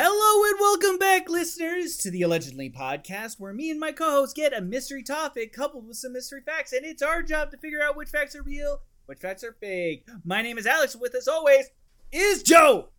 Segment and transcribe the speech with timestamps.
[0.00, 4.56] Hello and welcome back, listeners, to the Allegedly podcast, where me and my co-host get
[4.56, 7.96] a mystery topic coupled with some mystery facts, and it's our job to figure out
[7.96, 10.06] which facts are real, which facts are fake.
[10.24, 10.94] My name is Alex.
[10.94, 11.66] With us always
[12.12, 12.90] is Joe.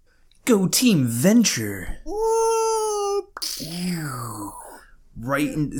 [0.43, 1.99] Go Team Venture.
[2.05, 3.27] Ooh.
[5.17, 5.71] Right in,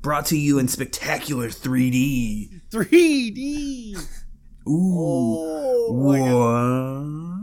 [0.00, 2.60] brought to you in spectacular 3D.
[2.70, 3.96] 3D.
[4.68, 4.94] Ooh.
[4.96, 7.41] Oh, what?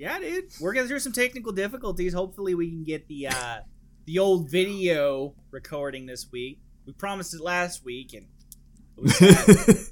[0.00, 0.44] Yeah, dude.
[0.58, 2.14] We're going through some technical difficulties.
[2.14, 3.58] Hopefully, we can get the uh,
[4.06, 6.58] the old video recording this week.
[6.86, 8.26] We promised it last week, and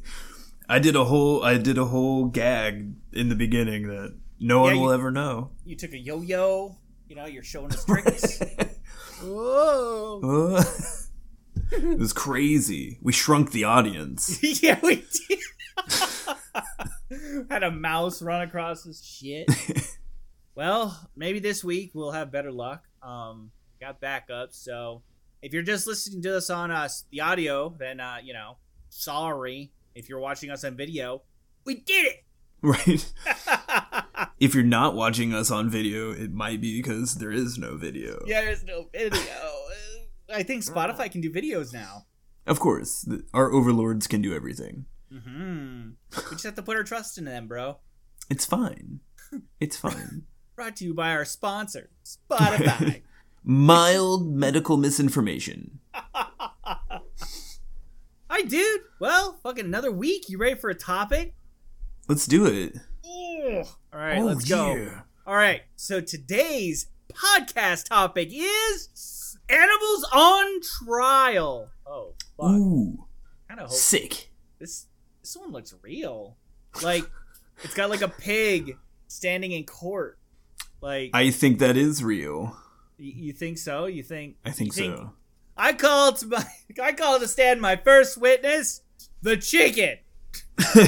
[0.68, 4.76] I did a whole I did a whole gag in the beginning that no one
[4.76, 5.50] Yeah, will you- ever know.
[5.66, 6.78] you took a yo-yo.
[7.08, 8.40] You know, you're showing us tricks.
[9.22, 10.20] Whoa.
[10.56, 10.64] Uh,
[11.72, 12.98] it was crazy.
[13.02, 14.42] We shrunk the audience.
[14.62, 15.38] yeah, we did.
[17.50, 19.48] Had a mouse run across this shit.
[20.58, 22.82] Well, maybe this week we'll have better luck.
[23.00, 25.02] Um, got backup, so
[25.40, 28.56] if you're just listening to us on us the audio, then uh, you know,
[28.88, 29.70] sorry.
[29.94, 31.22] If you're watching us on video,
[31.64, 32.24] we did it.
[32.62, 33.12] Right?
[34.40, 38.20] If you're not watching us on video, it might be because there is no video.
[38.26, 39.20] yeah, there's no video.
[40.32, 42.06] I think Spotify can do videos now.
[42.46, 44.86] Of course, our overlords can do everything.
[45.12, 47.78] hmm We just have to put our trust in them, bro.
[48.28, 49.00] It's fine.
[49.60, 50.22] It's fine.
[50.58, 53.02] Brought to you by our sponsor, Spotify.
[53.44, 55.78] Mild medical misinformation.
[55.94, 56.32] Hi,
[58.44, 58.80] dude.
[58.98, 60.28] Well, fucking another week.
[60.28, 61.36] You ready for a topic?
[62.08, 62.76] Let's do it.
[63.04, 63.64] All
[64.00, 64.74] right, Oh, let's go.
[64.74, 65.02] yeah.
[65.28, 71.68] All right, so today's podcast topic is animals on trial.
[71.86, 72.50] Oh, fuck.
[72.50, 73.04] Ooh,
[73.46, 74.32] Kind of sick.
[74.58, 74.86] this
[75.22, 76.36] this one looks real.
[76.82, 77.04] Like
[77.62, 78.76] it's got like a pig
[79.06, 80.17] standing in court.
[80.80, 82.56] Like I think that is real.
[82.96, 83.86] you think so?
[83.86, 84.36] You think?
[84.44, 85.12] I think you so.
[85.56, 86.44] I call to my
[86.82, 88.82] I call to stand my first witness,
[89.22, 89.98] the chicken.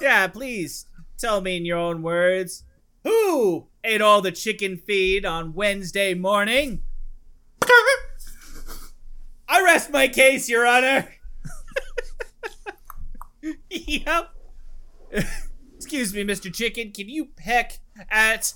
[0.00, 0.86] yeah, please
[1.18, 2.64] tell me in your own words.
[3.04, 6.82] Who ate all the chicken feed on Wednesday morning?
[9.48, 11.08] I rest my case, Your Honor.
[13.70, 14.30] yep.
[15.76, 16.52] Excuse me, Mr.
[16.52, 16.90] Chicken.
[16.90, 17.78] Can you peck
[18.10, 18.54] at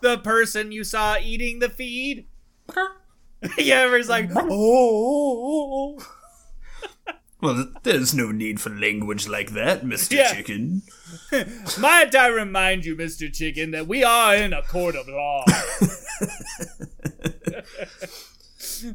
[0.00, 2.26] the person you saw eating the feed?
[3.58, 5.98] yeah, everyone's like, oh.
[7.40, 10.12] Well, there's no need for language like that, Mr.
[10.16, 10.32] Yeah.
[10.32, 10.80] Chicken.
[11.78, 13.30] Might I remind you, Mr.
[13.30, 15.44] Chicken, that we are in a court of law.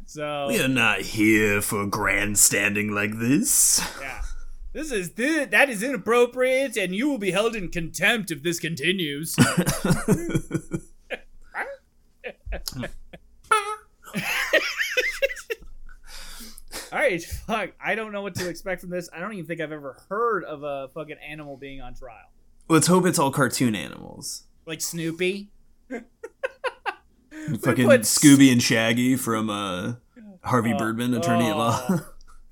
[0.06, 3.80] so, We are not here for grandstanding like this.
[4.00, 4.22] yeah.
[4.72, 8.60] This is thi- that is inappropriate, and you will be held in contempt if this
[8.60, 9.36] continues.
[16.92, 17.70] All right, fuck.
[17.84, 19.08] I don't know what to expect from this.
[19.12, 22.30] I don't even think I've ever heard of a fucking animal being on trial.
[22.68, 24.44] Let's hope it's all cartoon animals.
[24.66, 25.50] Like Snoopy.
[27.62, 29.94] Fucking Scooby and Shaggy from uh,
[30.44, 32.00] Harvey Oh, Birdman, Attorney at Law.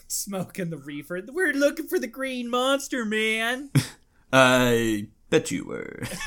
[0.09, 1.21] Smoking the reefer.
[1.29, 3.71] We're looking for the green monster, man.
[4.33, 6.03] I bet you were.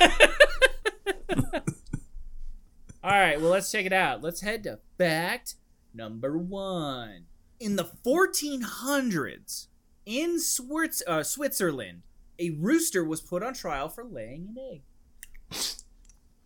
[3.04, 4.22] All right, well, let's check it out.
[4.22, 5.56] Let's head to fact
[5.92, 7.24] number one.
[7.58, 9.66] In the 1400s,
[10.06, 12.02] in Swiss- uh, Switzerland,
[12.38, 14.82] a rooster was put on trial for laying an egg.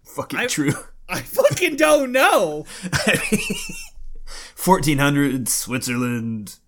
[0.04, 0.72] Fucking I- true.
[1.08, 2.64] I fucking don't know.
[4.64, 6.58] 1400 Switzerland.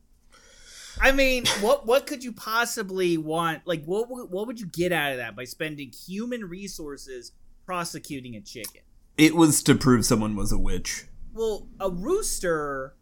[1.01, 3.67] I mean, what what could you possibly want?
[3.67, 7.33] Like, what would- what would you get out of that by spending human resources
[7.67, 8.83] prosecuting a chicken?
[9.17, 11.05] It was to prove someone was a witch.
[11.33, 12.95] Well, a rooster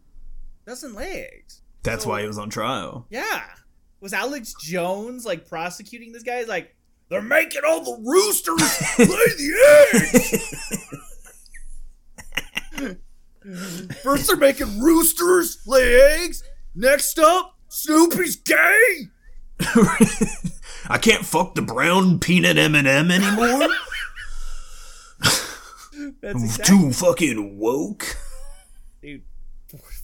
[0.65, 1.61] doesn't lay eggs.
[1.83, 3.07] That's So- why he was on trial.
[3.09, 3.43] Yeah.
[3.99, 6.39] Was Alex Jones like prosecuting this guy?
[6.39, 6.75] He's like,
[7.09, 8.59] they're making all the roosters
[8.99, 9.05] lay
[9.37, 9.53] the
[12.81, 12.97] eggs.
[14.03, 16.43] First they're making roosters lay eggs.
[16.75, 19.07] Next up, Snoopy's gay.
[20.89, 23.67] I can't fuck the brown peanut M&M anymore.
[26.21, 28.05] That's exactly, Too fucking woke.
[29.01, 29.23] dude.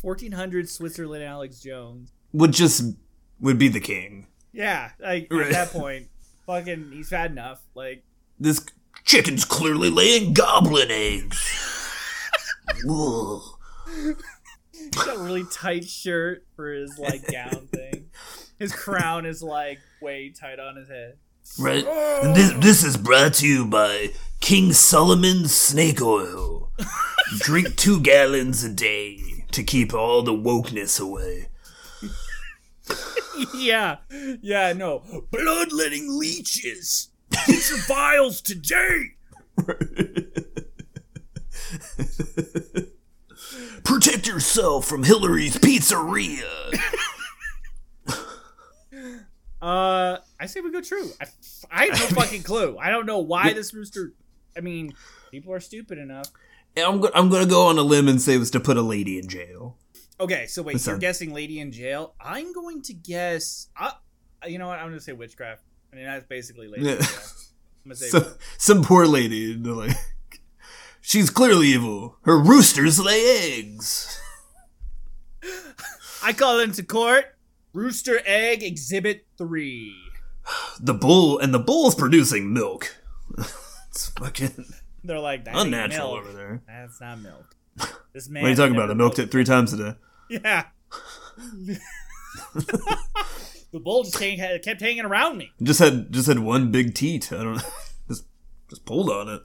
[0.01, 2.11] 1400 Switzerland Alex Jones.
[2.33, 2.83] Would just
[3.39, 4.27] would be the king.
[4.51, 5.47] Yeah, like Right.
[5.47, 6.07] at that point,
[6.45, 7.61] fucking, he's fat enough.
[7.75, 8.03] Like,
[8.39, 8.65] This
[9.05, 11.39] chicken's clearly laying goblin eggs.
[15.13, 15.13] Ugh.
[15.13, 18.09] he's got a really tight shirt for his like gown thing.
[18.59, 21.17] His crown is like way tight on his head.
[21.59, 21.85] Right.
[21.85, 26.71] And this, this is brought to you by King Solomon's Snake Oil.
[27.39, 31.49] Drink two gallons a day to keep all the wokeness away.
[33.55, 33.97] yeah,
[34.41, 35.03] yeah, no.
[35.31, 37.09] Bloodletting leeches.
[37.47, 39.15] Get your vials today.
[43.83, 46.49] Protect yourself from Hillary's Pizzeria.
[49.61, 51.09] Uh, I say we go true.
[51.21, 51.25] I,
[51.71, 52.77] I have no fucking clue.
[52.77, 54.11] I don't know why this rooster.
[54.57, 54.93] I mean,
[55.31, 56.27] people are stupid enough.
[56.75, 58.75] And I'm, go- I'm gonna go on a limb and say it was to put
[58.75, 59.77] a lady in jail.
[60.19, 60.99] Okay, so wait, What's you're that?
[61.01, 62.13] guessing lady in jail.
[62.19, 63.69] I'm going to guess.
[63.79, 63.91] Uh,
[64.45, 64.79] you know what?
[64.79, 65.63] I'm going to say witchcraft.
[65.93, 67.01] I mean, that's basically lady in Yeah.
[67.01, 67.07] jail.
[67.85, 68.09] I'm going to say.
[68.19, 69.95] So, some poor lady, like,
[71.03, 72.17] she's clearly evil.
[72.23, 74.19] Her roosters lay eggs.
[76.23, 77.25] I call into court.
[77.73, 79.95] Rooster egg exhibit three.
[80.79, 82.95] The bull and the bull's producing milk.
[83.89, 84.65] it's fucking
[85.03, 86.61] They're like that unnatural over there.
[86.67, 87.55] That's not milk.
[88.13, 88.43] This man.
[88.43, 88.91] What are you talking about?
[88.91, 89.97] I milked it three times a day.
[90.29, 90.65] Yeah.
[92.55, 95.51] the bull just hang, kept hanging around me.
[95.61, 97.31] Just had just had one big teat.
[97.33, 97.63] I don't know.
[98.07, 98.25] Just
[98.69, 99.41] just pulled on it.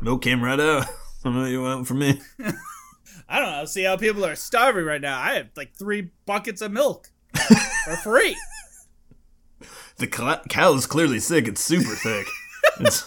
[0.00, 0.86] Milk came right out.
[0.86, 0.88] I
[1.24, 2.20] don't know what you want from me.
[3.28, 3.64] I don't know.
[3.66, 5.20] See how people are starving right now.
[5.20, 7.10] I have like three buckets of milk
[7.84, 8.36] for free.
[9.98, 11.46] The cl- cow's clearly sick.
[11.46, 12.26] It's super thick.
[12.78, 13.06] It's,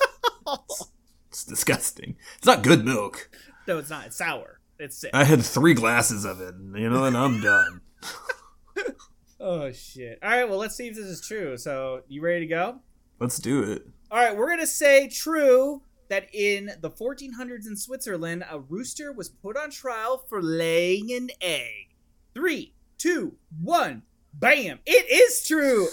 [1.30, 2.16] it's disgusting.
[2.38, 3.30] It's not good milk.
[3.68, 4.08] No, it's not.
[4.08, 4.60] It's sour.
[4.78, 5.10] It's sick.
[5.14, 7.82] I had three glasses of it, and, you know, and I'm done.
[9.40, 10.20] Oh shit.
[10.22, 10.48] All right.
[10.48, 11.58] Well, let's see if this is true.
[11.58, 12.80] So, you ready to go?
[13.20, 13.88] Let's do it.
[14.12, 14.36] All right.
[14.36, 19.72] We're gonna say true that in the 1400s in Switzerland, a rooster was put on
[19.72, 21.96] trial for laying an egg.
[22.34, 24.04] Three, two, one.
[24.34, 24.80] Bam!
[24.86, 25.88] It is true.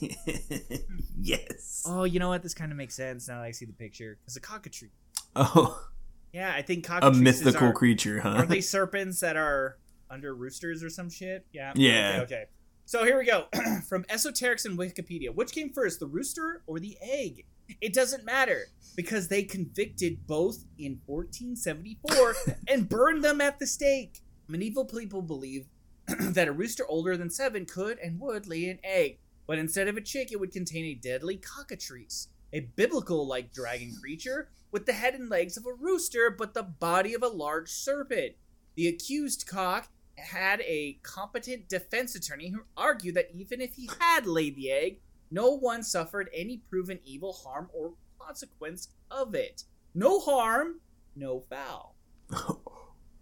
[1.20, 1.84] yes.
[1.86, 2.42] Oh, you know what?
[2.42, 4.18] This kind of makes sense now that I see the picture.
[4.26, 4.90] It's a cockatrice.
[5.34, 5.86] Oh,
[6.32, 8.30] Yeah, I think a mythical are, creature, huh?
[8.30, 9.78] Are they serpents that are
[10.10, 11.46] under roosters or some shit?
[11.52, 11.72] Yeah.
[11.74, 12.20] Yeah.
[12.22, 12.34] Okay.
[12.34, 12.44] okay.
[12.86, 13.46] So here we go.
[13.88, 15.34] From Esoterics and Wikipedia.
[15.34, 17.44] Which came first, the rooster or the egg?
[17.80, 18.66] It doesn't matter
[18.96, 24.20] because they convicted both in 1474 and burned them at the stake.
[24.48, 25.68] Medieval people believed
[26.06, 29.96] that a rooster older than seven could and would lay an egg, but instead of
[29.96, 34.92] a chick, it would contain a deadly cockatrice, a biblical like dragon creature with the
[34.92, 38.34] head and legs of a rooster but the body of a large serpent.
[38.74, 44.26] The accused cock had a competent defense attorney who argued that even if he had
[44.26, 49.64] laid the egg, no one suffered any proven evil harm or consequence of it.
[49.94, 50.80] No harm,
[51.14, 51.96] no foul.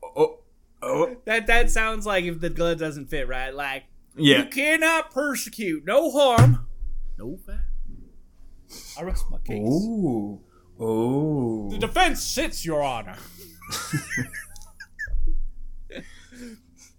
[0.03, 0.41] oh,
[0.83, 3.85] oh, That that sounds like if the glove doesn't fit right, like
[4.17, 4.39] yeah.
[4.39, 6.67] you cannot persecute, no harm,
[7.19, 7.57] no foul.
[8.99, 9.63] I rest my case.
[9.65, 10.41] Oh,
[10.81, 11.71] oh.
[11.71, 13.17] The defense sits, Your Honor.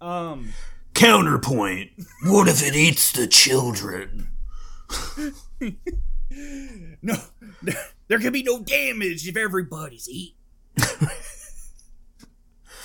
[0.00, 0.52] um,
[0.94, 1.90] Counterpoint.
[2.24, 4.30] What if it eats the children?
[7.02, 7.16] no,
[8.08, 10.34] there can be no damage if everybody's eating.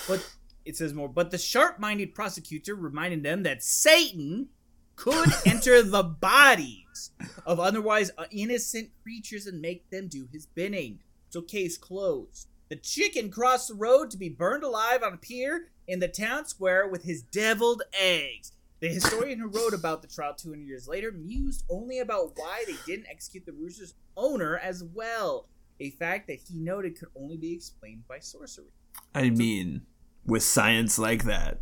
[0.07, 0.29] but
[0.65, 1.09] it says more.
[1.09, 4.49] But the sharp-minded prosecutor reminded them that Satan
[4.95, 7.11] could enter the bodies
[7.45, 10.99] of otherwise uh, innocent creatures and make them do his bidding.
[11.29, 12.47] So case closed.
[12.69, 16.45] The chicken crossed the road to be burned alive on a pier in the town
[16.45, 18.53] square with his deviled eggs.
[18.81, 22.75] The historian who wrote about the trial 200 years later mused only about why they
[22.87, 25.47] didn't execute the rooster's owner as well,
[25.79, 28.73] a fact that he noted could only be explained by sorcery.
[29.13, 29.83] I mean,
[30.25, 31.61] with science like that,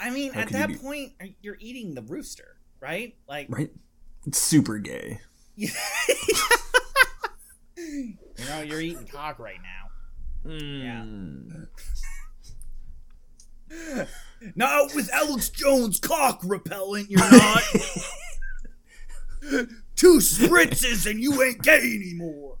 [0.00, 3.14] I mean, at you that be- point, uh, you're eating the rooster, right?
[3.28, 3.70] Like, right?
[4.26, 5.20] It's super gay.
[5.56, 5.68] you
[7.76, 10.50] know, you're eating cock right now.
[10.50, 11.66] Mm.
[14.54, 17.62] Not with Alex Jones cock repellent, you're not.
[19.96, 22.58] Two spritzes and you ain't gay anymore.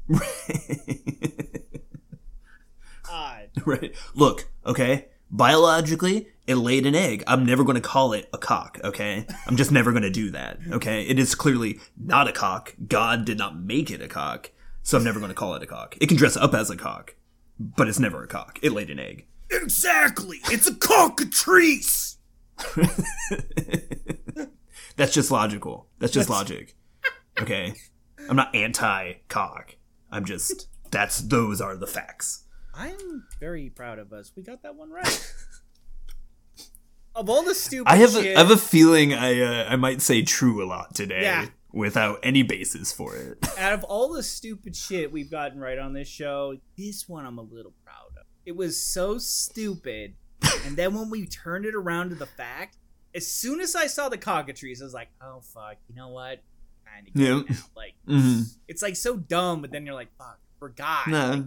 [3.10, 3.50] Odd.
[3.66, 3.94] right.
[4.14, 5.08] Look, okay.
[5.30, 7.24] Biologically, it laid an egg.
[7.26, 9.26] I'm never going to call it a cock, okay?
[9.46, 11.02] I'm just never going to do that, okay?
[11.02, 12.74] It is clearly not a cock.
[12.86, 14.52] God did not make it a cock,
[14.82, 15.96] so I'm never going to call it a cock.
[16.00, 17.16] It can dress up as a cock,
[17.58, 18.60] but it's never a cock.
[18.62, 19.26] It laid an egg.
[19.50, 20.40] Exactly.
[20.50, 22.16] It's a cockatrice.
[24.96, 25.88] That's just logical.
[25.98, 26.74] That's just That's- logic.
[27.40, 27.74] Okay.
[28.28, 29.76] I'm not anti cock.
[30.10, 32.44] I'm just that's those are the facts.
[32.72, 34.32] I'm very proud of us.
[34.36, 35.34] We got that one right.
[37.14, 39.76] of all the stupid I have shit, a, I have a feeling I uh, I
[39.76, 41.46] might say true a lot today Yeah.
[41.72, 43.38] without any basis for it.
[43.58, 47.38] out of all the stupid shit we've gotten right on this show, this one I'm
[47.38, 47.83] a little proud of.
[48.46, 50.14] It was so stupid.
[50.66, 52.76] and then when we turned it around to the fact,
[53.14, 56.42] as soon as I saw the cockatrice, I was like, oh fuck, you know what?
[56.84, 57.56] Kind of Yeah.
[57.76, 61.08] Like hmm it's like so dumb, but then you're like, fuck, forgot.
[61.08, 61.30] Nah.
[61.30, 61.44] Like,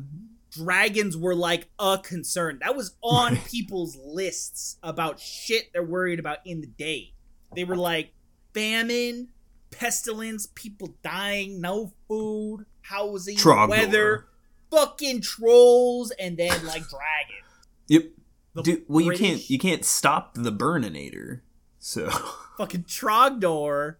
[0.51, 2.59] dragons were like a concern.
[2.61, 7.13] That was on people's lists about shit they're worried about in the day.
[7.55, 8.13] They were like
[8.53, 9.29] famine,
[9.71, 13.69] pestilence, people dying, no food, housing, Trogdor.
[13.69, 14.27] weather,
[14.71, 17.67] fucking trolls, and then like dragons.
[17.87, 18.03] Yep.
[18.63, 21.41] Dude, well, you can't you can't stop the burninator.
[21.79, 22.09] So
[22.57, 23.95] fucking Trogdor.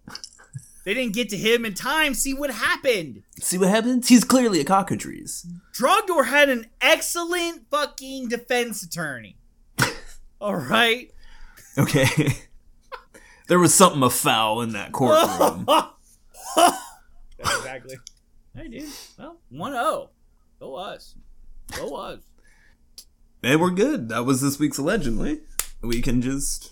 [0.84, 2.14] They didn't get to him in time.
[2.14, 3.24] See what happened.
[3.40, 4.08] see what happens.
[4.08, 5.46] He's clearly a cockatrice.
[5.74, 9.38] Trogdor had an excellent fucking defense attorney.
[10.42, 11.12] All right.
[11.78, 12.38] Okay.
[13.48, 15.68] there was something afoul in that courtroom.
[17.40, 17.98] Exactly.
[18.56, 18.90] Hey, dude.
[19.20, 20.10] Well, 1 0.
[20.60, 21.16] Go us.
[21.76, 22.20] Go us.
[23.44, 24.10] and we're good.
[24.10, 25.42] That was this week's allegedly.
[25.82, 26.72] We can just.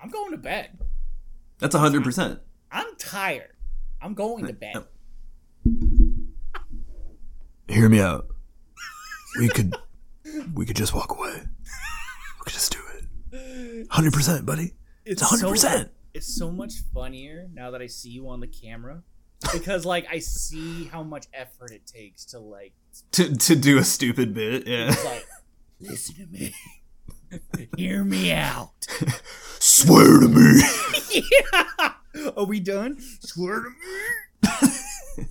[0.00, 0.78] I'm going to bed.
[1.58, 2.40] That's hundred percent.
[2.72, 3.52] I'm tired.
[4.00, 4.84] I'm going to bed.
[7.68, 8.26] Hear me out.
[9.38, 9.76] We could.
[10.54, 11.34] we could just walk away.
[11.42, 12.78] We could just do
[13.32, 13.86] it.
[13.90, 14.72] Hundred percent, buddy.
[15.04, 15.90] It's hundred so, percent.
[16.14, 19.04] it's so much funnier now that I see you on the camera.
[19.52, 22.74] Because, like, I see how much effort it takes to, like,
[23.12, 24.66] To to do a stupid bit.
[24.66, 24.88] Yeah.
[24.88, 25.26] it's like,
[25.80, 26.54] listen to me.
[27.76, 28.72] Hear me out.
[29.58, 30.62] Swear to me.
[31.54, 31.92] yeah.
[32.36, 32.98] Are we done?
[33.20, 35.26] Swear to me.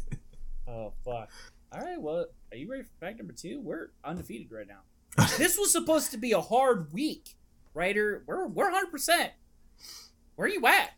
[0.68, 1.30] oh fuck.
[1.72, 2.00] All right.
[2.02, 3.60] Well, are you ready for fact number two?
[3.62, 5.26] We're undefeated right now.
[5.38, 7.36] this was supposed to be a hard week,
[7.74, 8.24] writer.
[8.26, 8.92] We're we're 100.
[8.92, 9.32] percent
[10.36, 10.92] Where are you at?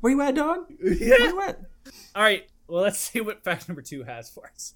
[0.00, 0.66] Where you at, dog?
[0.80, 1.16] Where Yeah.
[1.18, 1.60] you at?
[2.14, 2.48] All right.
[2.66, 4.74] Well, let's see what fact number two has for us.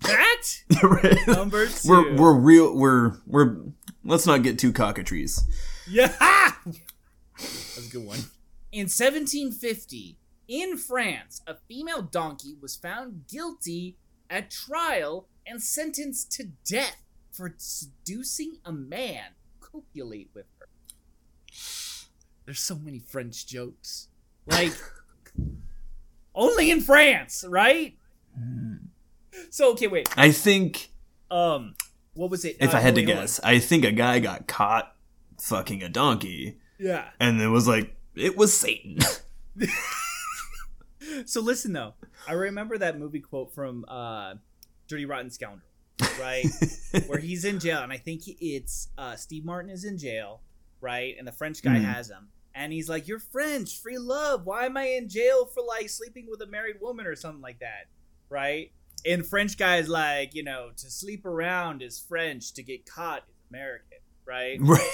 [0.00, 0.64] Fact
[1.26, 2.76] number 2 we're we're real.
[2.76, 3.56] We're we're.
[4.04, 5.42] Let's not get too cockatrice.
[5.88, 6.14] Yeah.
[7.36, 8.18] That's a good one.
[8.72, 10.16] In 1750,
[10.48, 13.96] in France, a female donkey was found guilty
[14.30, 19.22] at trial and sentenced to death for seducing a man
[19.60, 20.66] to copulate with her.
[22.44, 24.08] There's so many French jokes.
[24.46, 24.72] Like,
[26.34, 27.96] only in France, right?
[28.38, 28.88] Mm.
[29.50, 30.08] So, okay, wait.
[30.16, 30.90] I think
[31.30, 31.74] Um,
[32.14, 32.56] what was it?
[32.60, 33.22] if Uh, I had to wait, hold on.
[33.24, 34.94] guess, I think a guy got caught
[35.40, 37.10] fucking a donkey, Yeah.
[37.20, 38.98] and it was like it was Satan.
[41.24, 41.94] So listen though,
[42.26, 44.34] I remember that movie quote from uh,
[44.88, 45.66] Dirty Rotten Scoundrel,
[46.20, 46.44] right?
[47.06, 50.42] Where he's in jail, and I think it's uh, Steve Martin is in jail,
[50.80, 51.14] right?
[51.18, 51.84] And the French guy Mhm.
[51.84, 54.44] has him, and he's like, "You're French, free love.
[54.44, 57.60] Why am I in jail for like sleeping with a married woman or something like
[57.60, 57.86] that?"
[58.28, 58.72] Right?
[59.04, 63.34] And French guy's like, you know, to sleep around is French, to get caught is
[63.50, 64.58] American, right?
[64.60, 64.90] right.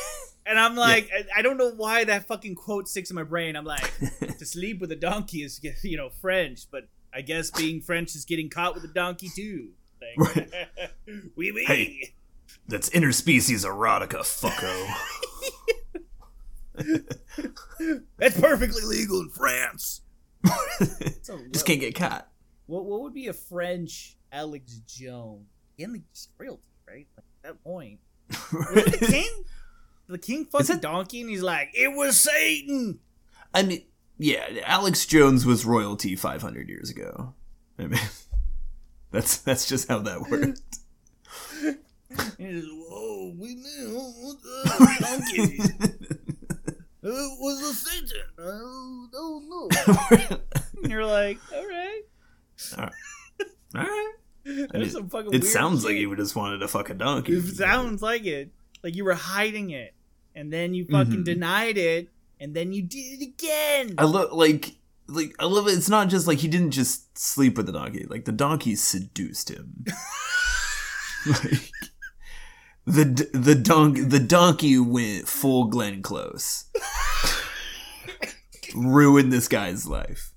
[0.47, 3.57] And I'm like, I, I don't know why that fucking quote sticks in my brain.
[3.57, 3.91] I'm like,
[4.39, 8.25] to sleep with a donkey is, you know, French, but I guess being French is
[8.25, 9.71] getting caught with a donkey too.
[10.01, 10.49] Like,
[11.37, 11.65] oui, oui.
[11.67, 12.15] Hey.
[12.67, 14.87] That's interspecies erotica, fucko.
[18.19, 20.01] That's perfectly legal in France.
[21.53, 22.29] Just can't get caught.
[22.67, 25.47] What, what would be a French Alex Jones?
[25.77, 27.07] Again, like just royalty, right?
[27.17, 29.45] Like at that point, the king?
[30.07, 33.01] The king fucks a donkey, and he's like, "It was Satan."
[33.55, 33.83] I mean,
[34.19, 37.35] yeah, Alex Jones was royalty 500 years ago.
[37.79, 38.01] I mean,
[39.11, 40.61] that's that's just how that worked.
[42.39, 44.37] Whoa, we knew what
[45.01, 45.59] donkey.
[47.07, 48.23] It was a Satan.
[48.39, 49.69] I don't know.
[50.83, 52.03] And you're like, all right.
[52.79, 52.91] All
[53.75, 54.13] right.
[54.91, 57.35] Some fucking It sounds like you just wanted to fuck a donkey.
[57.35, 58.51] It sounds like it.
[58.83, 59.95] Like you were hiding it.
[60.35, 61.25] And then you fucking Mhm.
[61.25, 62.11] denied it.
[62.41, 63.95] And then you did it again.
[63.99, 64.73] I love like
[65.07, 65.73] like I love it.
[65.73, 68.07] It's not just like he didn't just sleep with the donkey.
[68.09, 69.85] Like the donkey seduced him.
[71.27, 71.71] like
[72.87, 76.65] the the donkey the donkey went full Glenn Close.
[78.75, 80.33] Ruined this guy's life.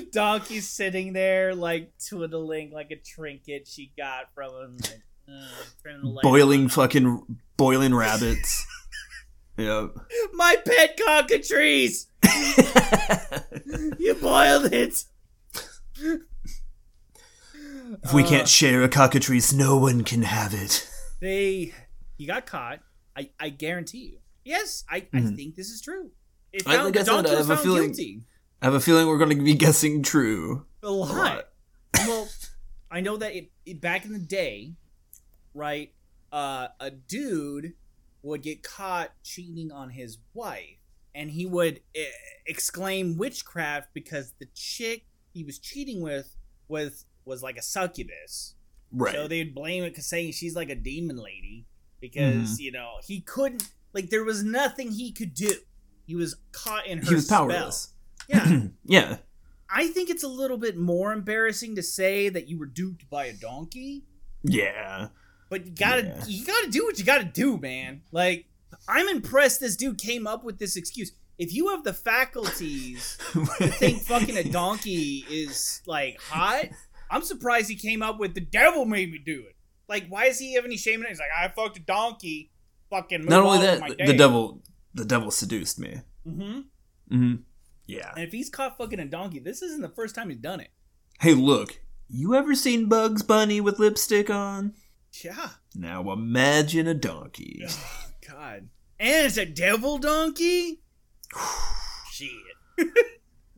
[0.00, 4.76] The Donkey's sitting there, like twiddling like a trinket she got from him.
[4.78, 5.46] Like, uh,
[5.82, 6.68] turning the light boiling on.
[6.70, 8.66] fucking boiling rabbits.
[9.56, 9.90] yep.
[10.32, 12.06] My pet cockatrice!
[13.98, 15.04] You boiled it!
[18.02, 20.88] If we Uh, can't share a cockatrice, no one can have it.
[21.20, 21.74] They.
[22.16, 22.80] He got caught.
[23.16, 24.18] I, I guarantee you.
[24.44, 25.36] Yes, I, I Mhm.
[25.36, 26.10] think this is true.
[26.52, 28.22] It I- found, like the I said, donkey I have a feeling- guilty.
[28.62, 30.66] I have a feeling we're going to be guessing true.
[30.82, 31.10] A lot.
[31.16, 31.48] lot.
[32.06, 32.28] well,
[32.90, 34.74] I know that it, it, back in the day,
[35.54, 35.92] right,
[36.32, 37.74] uh, a dude
[38.22, 40.76] would get caught cheating on his wife,
[41.14, 42.04] and he would eh,
[42.46, 46.36] exclaim witchcraft because the chick he was cheating with
[46.68, 48.54] was was like a succubus.
[48.92, 49.14] Right.
[49.14, 51.66] So they'd blame it because saying she's like a demon lady
[52.00, 52.60] because Mm-hmm.
[52.62, 55.52] you know he couldn't like there was nothing he could do.
[56.06, 57.46] He was caught in her he was spell.
[57.48, 57.92] powerless.
[58.30, 58.60] Yeah.
[58.84, 59.16] yeah.
[59.68, 63.26] I think it's a little bit more embarrassing to say that you were duped by
[63.26, 64.04] a donkey,
[64.42, 65.08] Yeah.
[65.48, 66.24] but you gotta Yeah.
[66.26, 68.02] you gotta do what you gotta do, man.
[68.12, 68.46] Like
[68.88, 71.12] I'm impressed this dude came up with this excuse.
[71.38, 76.66] If you have the faculties to think fucking a donkey is like hot,
[77.10, 79.56] I'm surprised he came up with the devil made me do it.
[79.88, 81.08] Like, why does he have any shame in it?
[81.08, 82.52] He's like, I fucked a donkey.
[82.90, 84.62] Fucking Not only on that, the devil
[84.94, 86.00] the devil seduced me.
[86.26, 86.60] Mm-hmm.
[87.08, 87.34] hmm
[87.90, 88.12] Yeah.
[88.14, 90.70] And if he's caught fucking a donkey, this isn't the first time he's done it.
[91.20, 91.80] Hey, look.
[92.08, 94.74] You ever seen Bugs Bunny with lipstick on?
[95.24, 95.50] Yeah.
[95.74, 97.64] Now imagine a donkey.
[98.32, 98.68] Oh, God.
[99.00, 100.82] And it's a devil donkey?
[102.12, 102.28] Shit.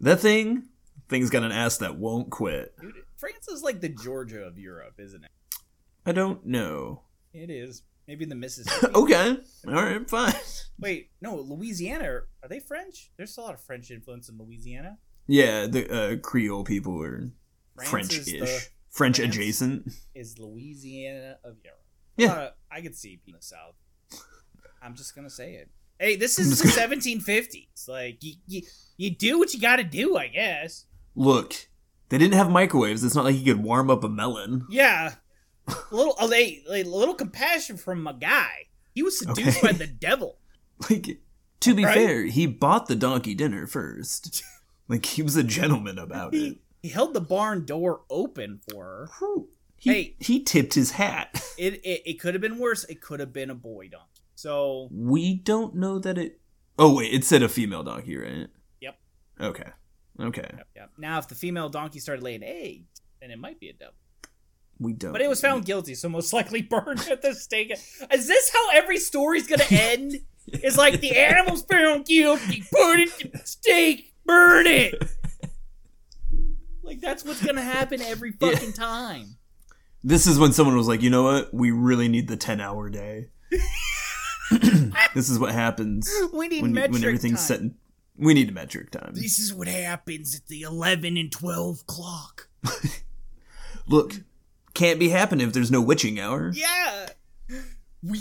[0.00, 0.64] That thing,
[1.08, 2.74] thing's got an ass that won't quit.
[2.80, 5.30] Dude, France is like the Georgia of Europe, isn't it?
[6.04, 7.02] I don't know.
[7.32, 7.82] It is.
[8.12, 8.92] Maybe the Mississippi.
[8.94, 9.38] Okay.
[9.66, 10.34] All right, fine.
[10.78, 12.04] Wait, no, Louisiana.
[12.04, 13.10] Are, they French?
[13.16, 14.98] There's a lot of French influence in Louisiana.
[15.26, 17.30] Yeah, the uh, Creole people are
[17.82, 18.38] French-ish.
[18.90, 19.18] French France?
[19.18, 19.90] adjacent.
[20.14, 21.80] Is Louisiana of Europe.
[22.18, 22.32] Yeah.
[22.32, 23.76] Uh, I could see in the South.
[24.82, 25.70] I'm just going to say it.
[25.98, 27.88] Hey, this is the 1750s.
[27.88, 28.60] Like, you, you,
[28.98, 30.84] you do what you got to do, I guess.
[31.14, 31.54] Look,
[32.10, 33.04] they didn't have microwaves.
[33.04, 34.66] It's not like you could warm up a melon.
[34.68, 35.14] Yeah.
[35.68, 38.68] A little, a, a little compassion from my guy.
[38.94, 39.66] He was seduced Okay.
[39.66, 40.38] by the devil.
[40.90, 41.18] Like,
[41.60, 41.94] to be Right?
[41.94, 44.42] fair, he bought the donkey dinner first.
[44.88, 46.38] Like, he was a gentleman about it.
[46.38, 49.08] He, he held the barn door open for her.
[49.20, 49.48] Whew.
[49.76, 50.16] He, Hey.
[50.18, 51.40] he tipped his hat.
[51.58, 52.84] It, it, it could have been worse.
[52.84, 54.22] It could have been a boy donkey.
[54.34, 56.40] So, We don't know that it.
[56.78, 58.48] Oh wait, it said a female donkey, right?
[58.80, 58.98] Yep.
[59.40, 59.70] Okay.
[60.20, 60.50] Okay.
[60.56, 60.90] yep, yep.
[60.98, 63.94] now if the female donkey started laying eggs, then it might be a devil.
[64.82, 65.12] We don't.
[65.12, 67.70] But it was found guilty, so most likely burned at the stake.
[68.12, 70.14] Is this how every story's gonna end?
[70.48, 74.92] It's like the animal's found guilty, put it to stake, burn it.
[76.82, 78.50] Like that's what's gonna happen every Yeah.
[78.50, 79.36] fucking time.
[80.02, 81.54] This is when someone was like, you know what?
[81.54, 83.28] We really need the ten-hour day.
[85.14, 87.46] this is what happens We need when, metric when everything's time.
[87.46, 87.60] set.
[87.60, 87.74] In,
[88.18, 89.12] we need a metric time.
[89.14, 92.48] This is what happens at the eleven and twelve clock.
[93.86, 94.14] Look,
[94.74, 96.52] can't be happening if there's no witching hour.
[96.54, 97.06] Yeah,
[98.02, 98.20] we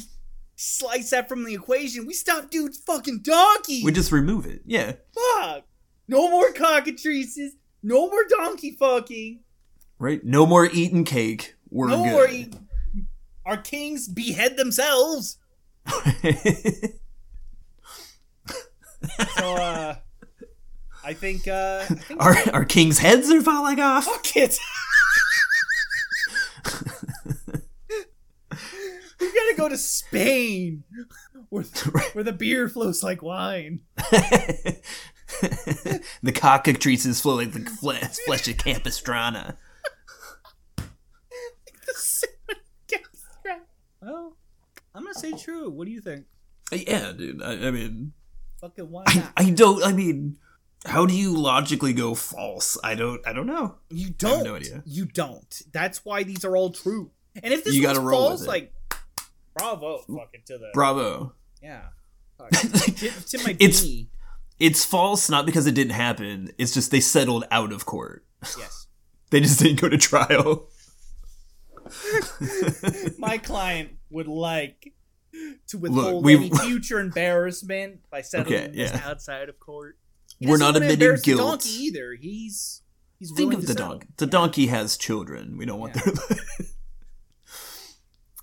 [0.56, 2.06] slice that from the equation.
[2.06, 3.82] We stop dude's fucking donkey.
[3.84, 4.62] We just remove it.
[4.66, 4.94] Yeah.
[5.40, 5.64] fuck.
[6.08, 7.52] No more cockatrices.
[7.84, 9.40] No more donkey fucking.
[9.98, 10.24] Right.
[10.24, 11.56] No more eating cake.
[11.70, 12.12] We're no good.
[12.12, 12.28] more.
[12.30, 12.56] eat-
[13.46, 15.38] Our kings behead themselves.
[19.38, 19.96] So, uh,
[21.04, 24.06] I think, uh, I think our our king's heads are falling off.
[24.06, 24.58] fuck it.
[29.20, 30.84] we gotta go to Spain,
[31.50, 31.64] where,
[32.14, 33.82] where the beer flows like wine.
[33.98, 34.82] the
[36.34, 39.54] cockatrices flow like the flesh, flesh of Capistrano.
[41.88, 43.68] The cinnamon castrate.
[44.02, 44.38] Well,
[44.96, 45.70] I'm gonna say true.
[45.70, 46.26] What do you think?
[46.72, 47.42] Uh, yeah, dude.
[47.42, 48.14] I, I mean,
[48.62, 49.34] Fucking why I, not?
[49.36, 49.84] I don't.
[49.84, 50.38] I mean,
[50.86, 52.78] how do you logically go false?
[52.84, 53.20] I don't.
[53.28, 53.76] I don't know.
[53.90, 54.38] You don't.
[54.38, 54.84] have no idea.
[54.86, 55.62] You don't.
[55.74, 57.12] That's why these are all true.
[57.44, 58.74] And if this You gotta roll false, like,
[59.58, 61.34] bravo, fucking to the Bravo.
[61.62, 61.84] yeah.
[62.54, 63.86] Tip to my It's-.
[64.60, 66.52] It's false not because it didn't happen.
[66.58, 68.26] It's just they settled out of court.
[68.58, 68.88] Yes.
[69.32, 70.68] They just didn't go to trial.
[73.18, 74.94] My client would like
[75.68, 79.98] to withhold we've- any future embarrassment by settling Okay, this outside of court.
[80.40, 81.40] He We're wanna admitting embarrass the guilt.
[81.62, 82.14] donkey either.
[82.20, 82.82] He's
[83.20, 84.08] he's Think of the donkey.
[84.18, 85.56] The donkey has children.
[85.58, 86.14] We don't want their.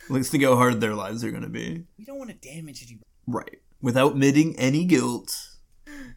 [0.09, 1.85] Let's think how hard their lives are going to be.
[1.99, 3.07] We don't want to damage anybody.
[3.27, 3.61] Right.
[3.81, 5.37] Without admitting any guilt.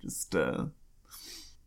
[0.02, 0.66] Just, uh.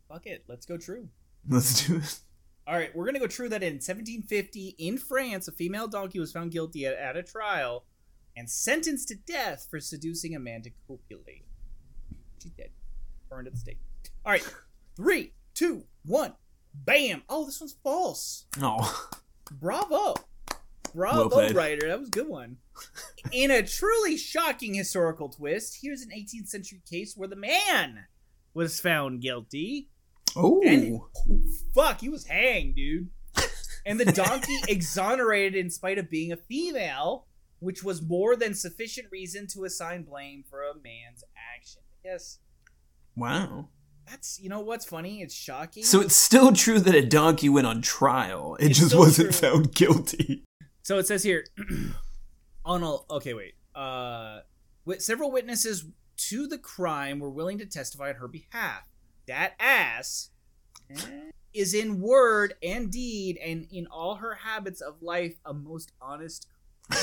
[0.09, 0.43] Fuck it.
[0.47, 1.09] Let's go true.
[1.47, 2.19] Let's do it.
[2.67, 6.31] All right, we're gonna go true that in 1750 in France, a female donkey was
[6.31, 7.85] found guilty at, at a trial
[8.35, 11.45] and sentenced to death for seducing a man to copulate.
[12.41, 12.71] She's dead,
[13.29, 13.77] burned at the stake.
[14.25, 14.55] All right,
[14.95, 16.33] three, two, one,
[16.73, 17.21] bam!
[17.29, 18.45] Oh, this one's false.
[18.59, 18.79] No.
[19.51, 20.15] Bravo,
[20.95, 21.87] bravo, Well writer.
[21.87, 22.57] That was a good one.
[23.31, 28.05] In a truly shocking historical twist, here's an 18th century case where the man
[28.53, 29.89] was found guilty.
[30.35, 30.99] oh, And
[31.73, 33.09] fuck, he was hanged, dude.
[33.85, 37.27] And the donkey exonerated in spite of being a female,
[37.59, 41.23] which was more than sufficient reason to assign blame for a man's
[41.55, 41.81] action.
[42.03, 42.39] Yes,
[43.15, 43.69] wow.
[44.09, 45.21] that's you know what's funny?
[45.21, 45.83] It's shocking.
[45.83, 48.55] So it's still true that a donkey went on trial.
[48.59, 49.49] It It's just wasn't true.
[49.49, 50.44] found guilty.
[50.85, 51.43] So it says here,
[52.65, 53.55] on a okay, wait.
[53.73, 54.41] Uh,
[54.85, 55.83] with several witnesses
[56.17, 58.83] to the crime were willing to testify on her behalf.
[59.25, 60.29] That ass
[60.91, 65.91] eh, is in word and deed, and in all her habits of life, a most
[65.99, 66.47] honest.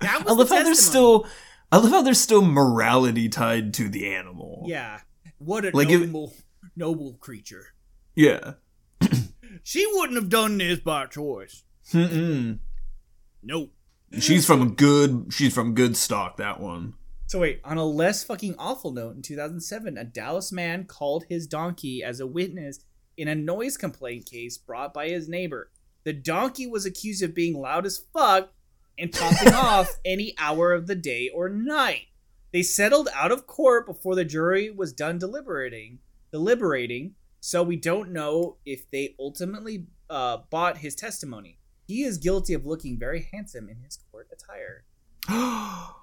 [0.00, 1.26] That I love the how there's still,
[1.72, 4.64] I love how there's still morality tied to the animal.
[4.66, 5.00] Yeah,
[5.38, 6.34] what a Like if- noble,
[6.76, 7.68] noble creature.
[8.14, 8.54] Yeah.
[9.62, 11.62] She wouldn't have done this by choice.
[11.92, 12.58] Mm-mm.
[13.44, 13.72] Nope.
[14.18, 15.26] She's from good.
[15.30, 16.36] She's from good stock.
[16.36, 16.94] That one.
[17.26, 21.46] So wait, on a less fucking awful note, in 2007, a Dallas man called his
[21.46, 22.80] donkey as a witness
[23.16, 25.70] in a noise complaint case brought by his neighbor.
[26.04, 28.52] The donkey was accused of being loud as fuck
[28.98, 32.06] and popping off any hour of the day or night.
[32.52, 35.98] They settled out of court before the jury was done deliberating.
[36.30, 41.58] Deliberating, so we don't know if they ultimately uh, bought his testimony.
[41.86, 44.84] He is guilty of looking very handsome in his court attire.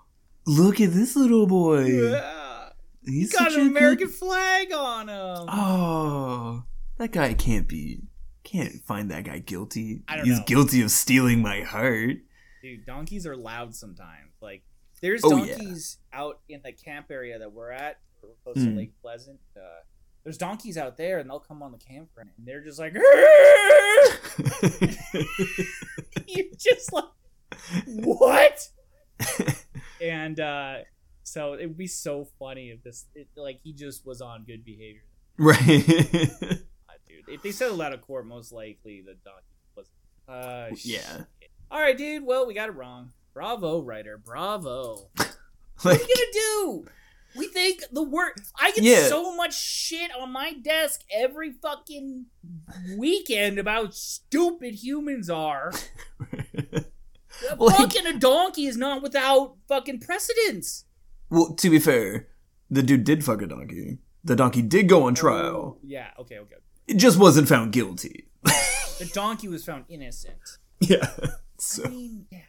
[0.47, 1.85] Look at this little boy.
[1.85, 2.69] Yeah.
[3.05, 4.15] He's got an American Good...
[4.15, 5.45] flag on him.
[5.49, 6.63] Oh,
[6.97, 8.01] that guy can't be.
[8.43, 10.03] Can't find that guy guilty.
[10.07, 10.45] I don't He's know.
[10.45, 12.17] guilty of stealing my heart.
[12.61, 14.33] Dude, donkeys are loud sometimes.
[14.41, 14.63] Like,
[15.01, 15.55] there's Oh, yeah.
[15.57, 17.99] donkeys out in the camp area that we're at.
[18.21, 18.71] We're close Hmm.
[18.71, 19.39] to Lake Pleasant.
[19.55, 19.59] Uh,
[20.23, 22.93] there's donkeys out there, and they'll come on the campground, and they're just like,
[26.27, 27.05] you're just like,
[27.87, 28.67] what?
[30.01, 30.75] and uh,
[31.23, 34.63] so it would be so funny if this, it, like, he just was on good
[34.65, 35.01] behavior.
[35.37, 35.59] right.
[37.07, 39.89] Dude, if they settled out of court, most likely the donkey was.
[40.29, 40.99] Uh, Yeah.
[41.17, 41.49] shit.
[41.69, 42.23] All right, dude.
[42.25, 43.11] Well, we got it wrong.
[43.33, 44.17] Bravo, writer.
[44.17, 45.09] Bravo.
[45.15, 45.35] What
[45.85, 46.85] are you gonna do?
[47.37, 48.33] We think the word.
[48.59, 49.07] I get Yeah.
[49.07, 52.25] so much shit on my desk every fucking
[52.97, 55.71] weekend about how stupid humans are.
[57.57, 60.85] Like- fucking a donkey is not without fucking precedence.
[61.29, 62.27] well, to be fair,
[62.69, 63.97] the dude did fuck a donkey.
[64.23, 65.55] The donkey did go on trial.
[65.55, 66.09] Oh, yeah.
[66.19, 66.37] Okay.
[66.37, 66.55] Okay.
[66.87, 68.27] It just wasn't found guilty.
[68.99, 70.37] The donkey was found innocent.
[70.79, 71.09] yeah.
[71.83, 72.39] I mean, yeah.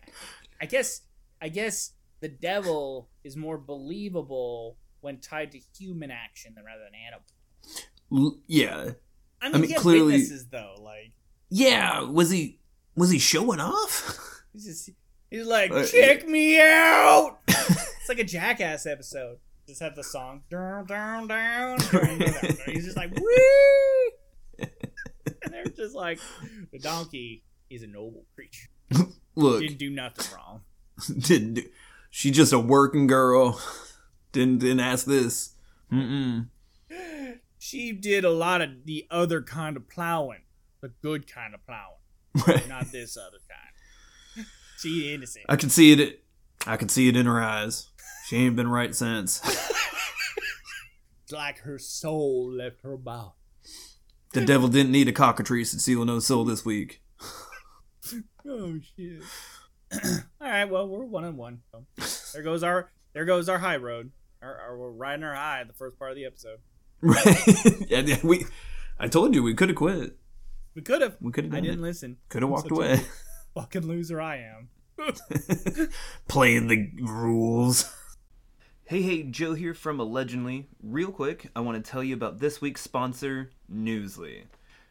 [0.60, 1.00] I guess.
[1.40, 1.92] I guess
[2.22, 8.38] the devil is more believable when tied to human action than rather than animal.
[8.46, 8.92] yeah.
[9.42, 10.76] I mean, mean, he had clearly- witnesses though.
[10.80, 11.12] Like
[11.50, 12.00] Yeah.
[12.02, 12.60] Was he?
[12.96, 14.42] Was he showing off?
[14.52, 14.90] he's just
[15.30, 17.38] he's like, Uh, check me out.
[17.48, 19.38] it's like a Jackass episode.
[19.66, 21.78] Just have the song down, down, down.
[22.66, 24.12] He's just like, wee.
[24.58, 24.70] and
[25.52, 26.18] they're just like,
[26.72, 28.68] the donkey is a noble creature.
[29.36, 30.62] Look, Didn't do nothing wrong.
[31.20, 31.62] didn't do.
[32.14, 33.58] She just a working girl.
[34.32, 35.54] Didn't didn't ask this.
[35.90, 36.48] Mm-mm.
[37.58, 40.42] She did a lot of the other kind of plowing,
[40.80, 44.46] the good kind of plowing, not this other kind.
[44.78, 45.44] She innocent.
[45.48, 46.24] I can see it.
[46.66, 47.88] I can see it in her eyes.
[48.26, 49.40] She ain't been right since.
[51.22, 53.32] It's like her soul left her body.
[54.32, 57.02] The devil didn't need a cockatrice to seal no soul this week.
[58.46, 59.22] Oh shit.
[60.40, 61.60] All right, well we're one on one.
[61.70, 61.84] So,
[62.32, 64.10] there goes our there goes our high road.
[64.40, 66.58] Our, our, we're riding our high the first part of the episode.
[67.00, 67.46] Right?
[67.88, 68.44] yeah, yeah, we.
[68.98, 70.16] I told you we could have quit.
[70.74, 71.16] We could have.
[71.20, 71.82] We could have I didn't it.
[71.82, 72.16] listen.
[72.28, 73.00] Could have walked away.
[73.54, 74.68] Fucking loser I am.
[76.28, 77.92] Playing the rules.
[78.84, 80.68] Hey, hey, Joe here from Allegedly.
[80.82, 84.44] Real quick, I want to tell you about this week's sponsor, Newsly.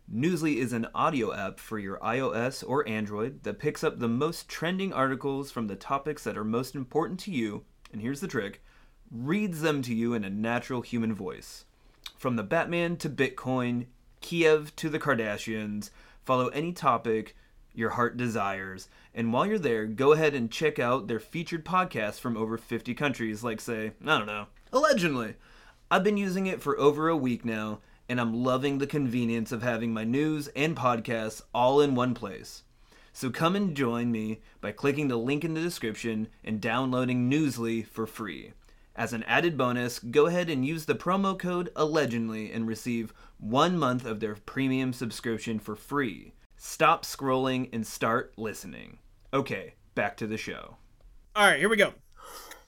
[0.10, 4.48] Newsly is an audio app for your iOS or Android that picks up the most
[4.48, 8.62] trending articles from the topics that are most important to you, and here's the trick
[9.12, 11.66] reads them to you in a natural human voice.
[12.18, 13.88] From the Batman to Bitcoin,
[14.22, 15.90] Kiev to the Kardashians,
[16.24, 17.36] follow any topic
[17.74, 18.88] your heart desires.
[19.14, 22.94] And while you're there, go ahead and check out their featured podcasts from over 50
[22.94, 25.36] countries, like, say, I don't know, Allegedly.
[25.90, 27.80] I've been using it for over a week now,
[28.12, 32.64] and I'm loving the convenience of having my news and podcasts all in one place.
[33.14, 37.88] So come and join me by clicking the link in the description and downloading Newsly
[37.88, 38.52] for free.
[38.98, 43.78] As an added bonus, go ahead and use the promo code Allegedly and receive one
[43.78, 46.34] month of their premium subscription for free.
[46.58, 48.98] Stop scrolling and start listening.
[49.34, 50.76] Okay, back to the show.
[51.34, 51.94] All right, here we go.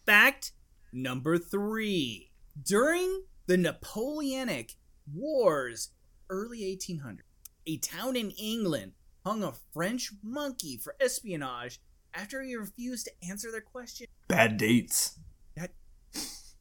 [0.05, 0.53] Fact
[0.93, 2.31] number three.
[2.63, 4.75] During the Napoleonic
[5.11, 5.89] Wars,
[6.29, 7.23] early 1800.
[7.67, 8.93] a town in England
[9.25, 11.79] hung a French monkey for espionage
[12.13, 14.07] after he refused to answer their question.
[14.27, 15.17] Bad dates.
[15.55, 15.71] That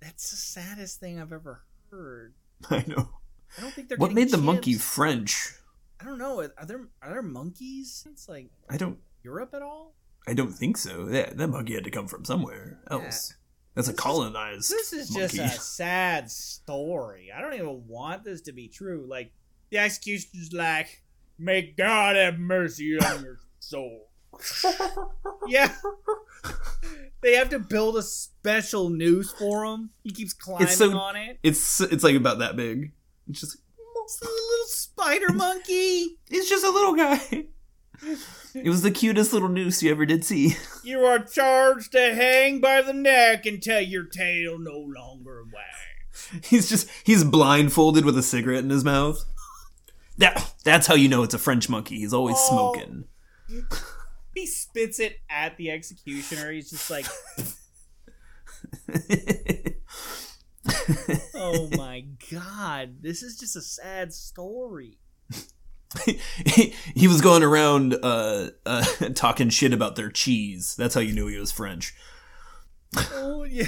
[0.01, 2.35] that's the saddest thing I've ever heard.
[2.71, 3.11] I know.
[3.59, 3.99] I don't think they're.
[3.99, 4.75] What made the monkey.
[4.75, 5.55] French?
[6.01, 6.41] I don't know.
[6.41, 8.05] Are there are there monkeys?
[8.11, 8.99] It's like I don't.
[9.23, 9.95] Europe at all?
[10.27, 11.09] I don't think so.
[11.11, 13.35] Yeah, that monkey had to come from somewhere else.
[13.75, 14.71] That's a colonized.
[14.71, 15.39] This is monkey.
[15.39, 17.31] just a sad story.
[17.35, 19.07] I don't even want this to be true.
[19.09, 19.33] Like
[19.71, 21.03] the executioner's like,
[21.39, 24.09] "May God have mercy on your soul."
[25.49, 25.73] yeah.
[27.23, 29.91] They have to build a special noose for him.
[30.03, 31.39] He keeps climbing so- on it.
[31.43, 32.93] It's it's like about that big.
[33.29, 33.57] It's just
[34.05, 36.19] It's a little spider monkey.
[36.31, 37.47] it's just a little guy.
[38.55, 40.57] It was the cutest little noose you ever did see.
[40.85, 46.49] You are charged to hang by the neck until your tail no longer wags.
[46.49, 49.25] He's just he's blindfolded with a cigarette in his mouth.
[50.19, 51.99] That that's how you know it's a French monkey.
[51.99, 52.73] He's always Oh.
[52.75, 53.05] smoking.
[54.35, 56.51] He spits it at the executioner.
[56.53, 57.07] He's just like,
[61.35, 64.99] oh my god, this is just a sad story.
[66.95, 70.75] he, was going around uh, uh, talking shit about their cheese.
[70.77, 71.95] That's how you knew he was French.
[72.97, 73.67] Oh yeah.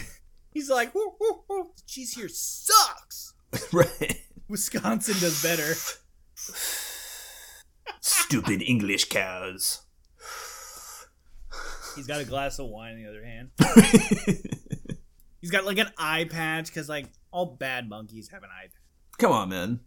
[0.50, 1.70] He's like, whoo, whoo.
[1.76, 3.34] the cheese here sucks.
[3.72, 4.22] right.
[4.48, 5.74] Wisconsin does better.
[8.00, 9.82] Stupid English cows.
[11.96, 13.50] He's got a glass of wine in the other hand.
[15.40, 19.18] He's got like an eye patch because like all bad monkeys have an eye patch.
[19.18, 19.80] Come on, man.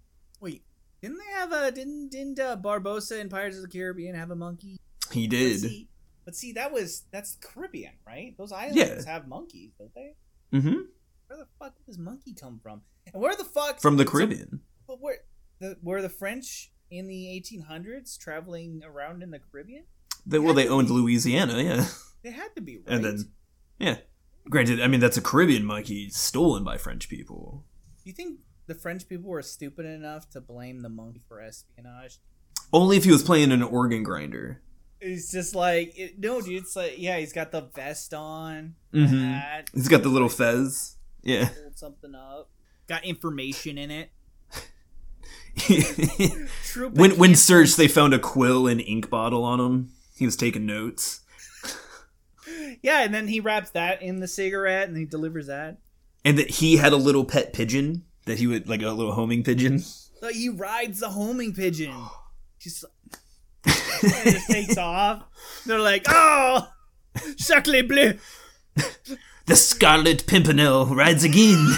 [1.01, 4.35] Didn't they have a didn't didn't uh, Barbossa in Pirates of the Caribbean have a
[4.35, 4.77] monkey?
[5.11, 5.59] He But did.
[5.61, 5.87] see,
[6.25, 8.35] but see, that was that's the Caribbean, right?
[8.37, 9.01] Those islands Yeah.
[9.11, 10.15] have monkeys, don't they?
[10.53, 10.75] Mm-hmm.
[11.27, 12.81] Where the fuck did this monkey come from?
[13.13, 14.61] And where the fuck From the so- Caribbean.
[14.87, 15.17] but where
[15.59, 19.83] the were the French in the 1800s traveling around in the Caribbean?
[20.25, 21.85] They, well, they owned Louisiana, yeah.
[22.23, 22.87] They had to be, right?
[22.95, 23.31] And then,
[23.79, 23.97] yeah.
[24.49, 27.63] Granted, I mean, that's a Caribbean monkey stolen by French people.
[28.03, 32.19] You think the French people were stupid enough to blame the monkey for espionage?
[32.71, 34.61] Only if he was playing an organ grinder.
[34.99, 36.63] It's just like it, no, dude.
[36.63, 39.31] It's like yeah, he's got the vest on, Mhm.
[39.33, 40.97] hat, He's got the little fez.
[41.23, 41.49] Yeah.
[41.49, 42.49] pulled something up,
[42.87, 44.09] got information in it.
[46.65, 46.89] True.
[46.89, 49.91] when when searched, they found a quill and ink bottle on him.
[50.15, 51.21] He was taking notes.
[52.81, 55.77] yeah, and then he wraps that in the cigarette and he delivers that.
[56.25, 59.43] And that he had a little pet pigeon that he would, like a little homing
[59.43, 59.79] pigeon.
[59.79, 61.93] So he rides the homing pigeon.
[62.59, 62.85] Just
[63.65, 65.23] just takes off.
[65.65, 66.67] They're like, oh,
[67.37, 68.17] sacre bleu.
[69.45, 71.73] The Scarlet Pimpernel rides again.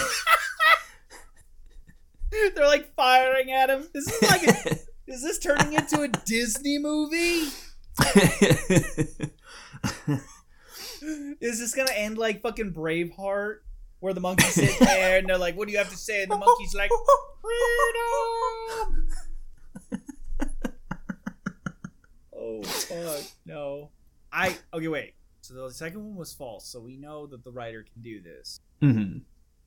[2.30, 3.88] They're like firing at him.
[3.92, 7.48] This is like, a, is this turning into a Disney movie?
[11.40, 13.60] Is this gonna end like fucking Braveheart,
[14.00, 16.30] where the monkeys sit there and they're like, "What do you have to say?" And
[16.30, 16.90] the monkey's like,
[17.40, 19.08] "Freedom."
[22.36, 23.90] oh fuck no!
[24.32, 25.14] I okay wait.
[25.42, 26.66] So the second one was false.
[26.66, 28.60] So we know that the writer can do this.
[28.80, 29.18] hmm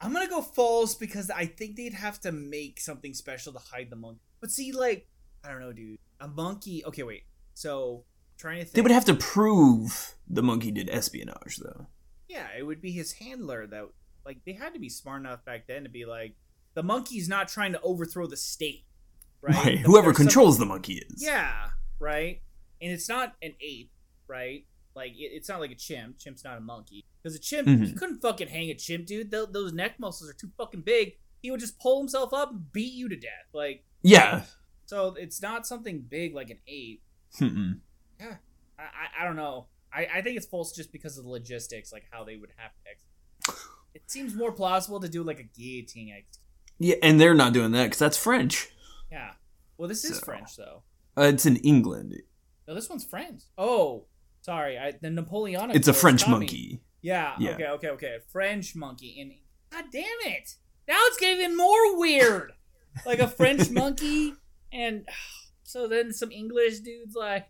[0.01, 3.89] I'm gonna go false because I think they'd have to make something special to hide
[3.89, 4.19] the monkey.
[4.41, 5.07] But see, like,
[5.45, 5.97] I don't know, dude.
[6.19, 6.83] A monkey.
[6.85, 7.23] Okay, wait.
[7.53, 8.03] So
[8.37, 8.73] trying to think.
[8.75, 11.87] They would have to prove the monkey did espionage, though.
[12.27, 13.87] Yeah, it would be his handler that
[14.25, 16.33] like they had to be smart enough back then to be like
[16.75, 18.85] the monkey's not trying to overthrow the state,
[19.41, 19.55] right?
[19.55, 19.77] Right.
[19.81, 21.21] But Whoever there's some- controls the monkey is.
[21.23, 22.41] yeah, right.
[22.81, 23.91] And it's not an ape,
[24.27, 24.65] right?
[24.95, 26.17] Like it, it's not like a chimp.
[26.19, 27.87] Chimp's not a monkey because a chimp Mhm.
[27.89, 29.31] you couldn't fucking hang a chimp, dude.
[29.31, 31.17] Tho- those neck muscles are too fucking big.
[31.41, 33.47] He would just pull himself up and beat you to death.
[33.53, 34.43] Like Yeah.
[34.85, 37.01] so, it's not something big like an ape.
[37.39, 37.79] Mm-mm.
[38.21, 38.25] I,
[38.79, 39.67] I, I don't know.
[39.91, 42.71] I, I think it's false just because of the logistics, like how they would have
[42.71, 43.67] to execute.
[43.93, 46.23] It seems more plausible to do like a guillotine
[46.79, 48.69] Yeah, and they're not doing that because that's French.
[49.11, 49.33] Yeah.
[49.77, 50.83] Well, this is So- French though.
[51.17, 52.15] Uh, it's in England.
[52.67, 53.43] No, this one's French.
[53.57, 54.05] Oh,
[54.41, 54.79] sorry.
[54.79, 55.75] I, the Napoleonic.
[55.75, 56.81] It's a French monkey.
[57.01, 57.51] Yeah, Yeah.
[57.51, 57.67] Okay.
[57.67, 57.89] Okay.
[57.89, 58.17] Okay.
[58.31, 59.09] French monkey.
[59.19, 59.35] In
[59.69, 60.55] God damn it!
[60.87, 62.53] Now it's getting more weird.
[63.05, 64.33] like a French monkey,
[64.71, 65.07] and
[65.63, 67.47] so then some English dudes like,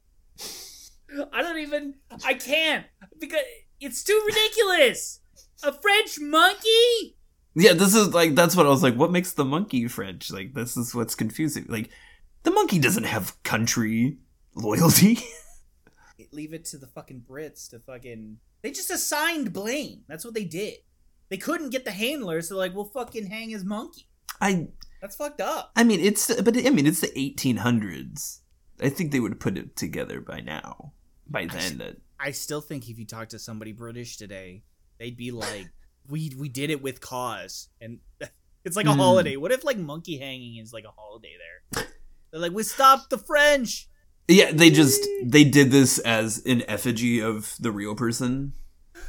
[1.31, 2.85] I don't even, I can't
[3.19, 3.41] because
[3.79, 5.19] it's too ridiculous.
[5.63, 7.17] A French monkey?
[7.55, 8.95] Yeah, this is like that's what I was like.
[8.95, 10.31] What makes the monkey French?
[10.31, 11.65] Like this is what's confusing.
[11.69, 11.89] Like
[12.43, 14.17] the monkey doesn't have country
[14.55, 15.19] loyalty.
[16.31, 18.37] Leave it to the fucking Brits to fucking.
[18.61, 20.01] They just assigned blame.
[20.07, 20.75] That's what they did.
[21.29, 24.07] They couldn't get the handler, so like, we'll fucking hang his monkey.
[24.41, 24.67] I
[25.01, 25.71] That's fucked up.
[25.75, 28.39] I mean it's but I mean it's the 1800s.
[28.81, 30.93] I think they would put it together by now.
[31.27, 34.63] By then that I still think if you talk to somebody British today,
[35.03, 35.67] they'd be like,
[36.09, 37.99] "We we did it with cause," and
[38.65, 38.99] it's like a Hmm.
[38.99, 39.35] holiday.
[39.35, 41.85] What if like monkey hanging is like a holiday there?
[42.31, 43.89] They're like, "We stopped the French."
[44.29, 48.53] Yeah, they just they did this as an effigy of the real person.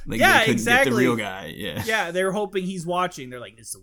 [0.06, 0.90] Like Yeah, they couldn't get exactly.
[0.90, 1.54] the real guy.
[1.56, 1.82] Yeah.
[1.86, 3.30] Yeah, they're hoping he's watching.
[3.30, 3.80] They're like, "This is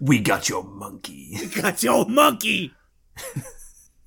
[0.00, 1.36] we got your monkey.
[1.60, 2.72] got your monkey."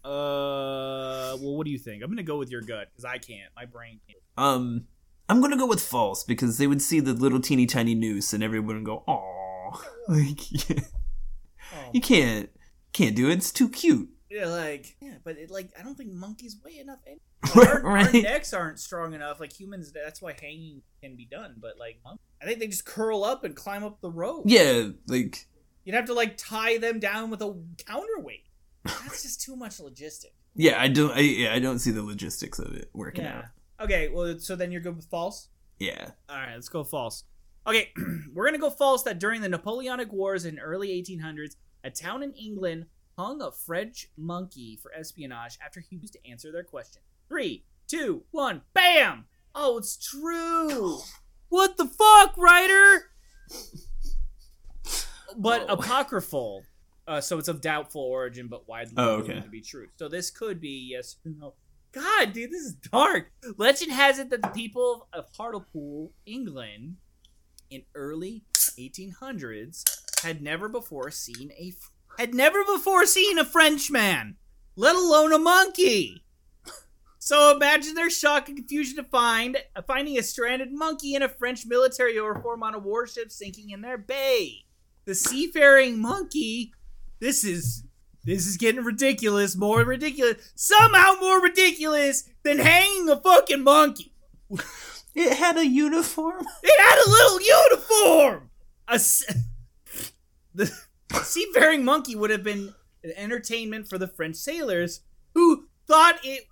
[0.04, 2.04] uh, well, what do you think?
[2.04, 3.52] I'm gonna go with your gut because I can't.
[3.56, 4.20] My brain can't.
[4.38, 4.86] Um
[5.32, 8.44] I'm gonna go with false because they would see the little teeny tiny noose and
[8.44, 10.84] everyone would go, "Aw, like yeah,
[11.74, 11.90] Oh.
[11.94, 12.50] you can't
[12.94, 13.34] can't do it.
[13.38, 17.00] It's too cute." Yeah, like yeah, but it, like I don't think monkeys weigh enough.
[17.08, 17.22] Any-
[17.56, 19.40] Like, our, our necks aren't strong enough.
[19.40, 21.56] Like humans, that's why hanging can be done.
[21.60, 24.44] But like, monkeys, I think they just curl up and climb up the rope.
[24.46, 25.48] Yeah, like
[25.84, 28.46] You'd have to like tie them down with a counterweight.
[28.86, 30.34] That's just too much logistic.
[30.56, 31.12] yeah, I don't.
[31.12, 33.38] I, yeah, I don't see the logistics of it working Yeah.
[33.40, 33.46] out.
[33.82, 34.10] Okay.
[34.10, 35.50] Well, so then you're good with false.
[35.80, 36.12] Yeah.
[36.30, 37.24] All right, let's go false.
[37.66, 37.90] Okay,
[38.34, 42.34] we're gonna go false that during the Napoleonic Wars in early 1800s, a town in
[42.34, 42.86] England
[43.18, 47.02] hung a French monkey for espionage after he used to answer their question.
[47.28, 49.26] Three, two, one, bam!
[49.56, 51.00] Oh, it's true.
[51.50, 53.12] What the fuck, writer?
[55.38, 55.74] But Oh.
[55.74, 56.64] apocryphal,
[57.08, 59.40] uh, so it's of doubtful origin, but widely Oh, okay.
[59.42, 59.88] to be true.
[59.98, 61.54] So this could be yes or no.
[61.92, 63.32] God, dude, this is dark.
[63.58, 66.98] Legend has it that the people of Hartlepool, England,
[67.70, 69.84] in early 1800s,
[70.24, 71.74] had never before seen a
[72.18, 74.36] had never before seen a Frenchman,
[74.76, 76.24] let alone a monkey.
[77.24, 81.30] So imagine their shock and confusion to find uh, finding a stranded monkey in a
[81.30, 84.66] French military uniform on a warship sinking in their bay.
[85.06, 86.74] The seafaring monkey.
[87.20, 87.84] This is
[88.24, 94.14] this is getting ridiculous, more ridiculous, somehow more ridiculous than hanging a fucking monkey.
[95.14, 96.46] It had a uniform.
[96.64, 98.50] It had a little uniform.
[98.88, 99.24] A s-
[100.54, 100.72] the
[101.24, 105.02] seafaring monkey would have been an entertainment for the French sailors
[105.34, 106.46] who thought it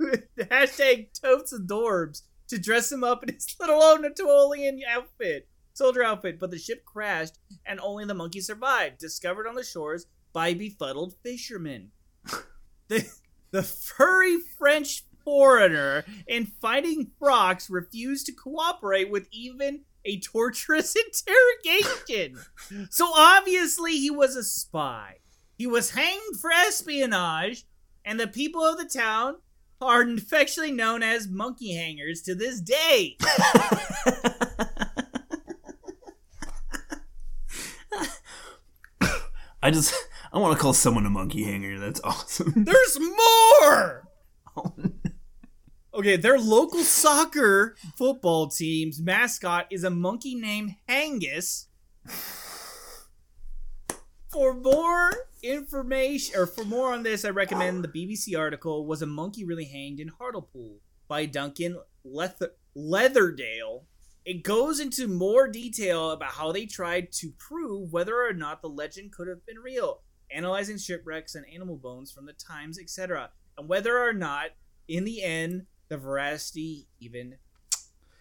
[0.38, 6.38] hashtag totes adorbs to dress him up in his little old Napoleon outfit, soldier outfit.
[6.38, 11.14] But the ship crashed and only the monkey survived, discovered on the shores by befuddled
[11.22, 11.90] fishermen.
[12.88, 13.08] The,
[13.52, 20.94] the furry French foreigner in fighting frocks refused to cooperate with even a torturous
[21.64, 22.38] interrogation.
[22.90, 25.18] so obviously he was a spy.
[25.56, 27.64] He was hanged for espionage,
[28.04, 29.36] and the people of the town
[29.80, 33.16] are affectionately known as monkey hangers to this day.
[39.64, 39.94] I just
[40.32, 41.78] I want to call someone a monkey hanger.
[41.78, 42.52] That's awesome.
[42.64, 44.08] There's more!
[44.56, 44.74] Oh,
[45.94, 51.66] okay, their local soccer football team's mascot is a monkey named H'Angus.
[54.30, 59.06] For more information, or for more on this, I recommend the BBC article "Was a
[59.06, 63.84] Monkey Really Hanged in Hartlepool" by Duncan Leatherdale.
[64.24, 68.70] It goes into more detail about how they tried to prove whether or not the
[68.70, 70.00] legend could have been real,
[70.34, 74.46] analyzing shipwrecks and animal bones from the times, etc., and whether or not,
[74.88, 77.36] in the end, the veracity even.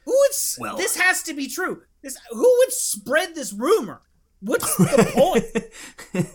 [0.06, 0.32] Who would?
[0.32, 1.84] s- Well- this has to be true.
[2.02, 4.02] This who would spread this rumor?
[4.40, 6.34] What's the point?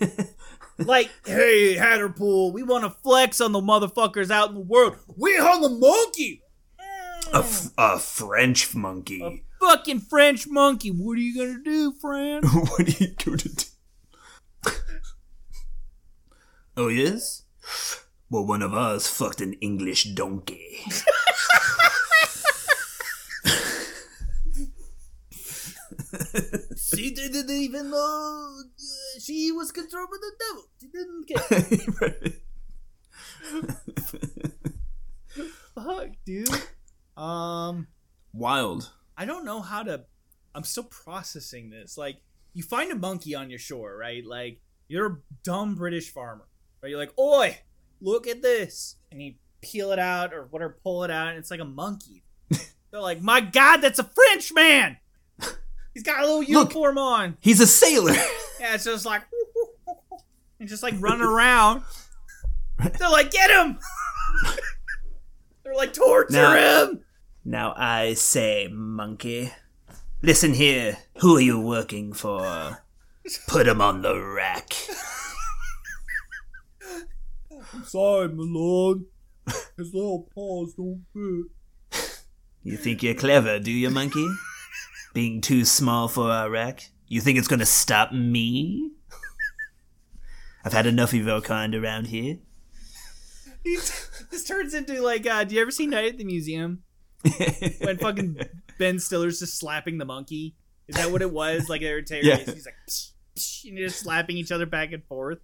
[0.79, 4.97] Like, hey, Hatterpool, we want to flex on the motherfuckers out in the world.
[5.16, 6.43] We hung a monkey.
[7.33, 9.45] a, f- a French A monkey.
[9.59, 10.91] fucking French monkey.
[10.91, 12.45] What are you gonna do, friend?
[12.53, 13.64] what are you going to do?
[16.77, 17.43] Oh yes.
[18.31, 20.81] Well, one of us fucked an English donkey.
[26.77, 28.62] she didn't even know uh,
[29.20, 30.64] she was controlled by the devil.
[30.81, 32.33] She didn't care.
[35.74, 36.49] Fuck, dude.
[37.16, 37.89] Um,
[38.33, 38.91] Wild.
[39.16, 40.05] I don't know how to.
[40.55, 41.97] I'm still processing this.
[41.99, 42.16] Like,
[42.55, 44.24] you find a monkey on your shore, right?
[44.24, 46.47] Like, You're a dumb British farmer.
[46.83, 46.91] Right?
[46.91, 47.59] You're like, oi,
[48.01, 48.97] look at this.
[49.11, 52.22] And you peel it out or whatever, pull it out, and it's like a monkey.
[52.91, 54.99] They're like, my God, that's a French man.
[55.95, 57.39] He's got a little uniform on.
[57.41, 58.12] He's a sailor.
[58.61, 59.22] Yeah, it's just like,
[60.61, 61.83] and just like running around.
[62.99, 63.79] They're like, get him.
[65.64, 67.03] They're like, torture Now- him.
[67.49, 69.53] Now I say, monkey.
[70.20, 70.99] Listen here.
[71.18, 72.79] Who are you working for?
[73.47, 74.72] Put him on the rack.
[77.85, 79.03] Sorry, my lord.
[79.77, 82.23] His little paws don't fit.
[82.62, 84.27] You think you're clever, do you, monkey?
[85.14, 86.91] Being too small for our rack?
[87.09, 88.91] You think it's gonna stop me?
[90.64, 92.39] I've had enough of your kind around here.
[93.64, 96.83] this turns into like, uh, do you ever see Night at the Museum?
[97.81, 98.37] when fucking
[98.79, 100.55] Ben Stiller's just slapping the monkey.
[100.89, 101.69] Is that what it was?
[101.69, 102.37] Like they were taking, Yeah.
[102.39, 105.39] he's like, psh, psh, and just slapping each other back and forth.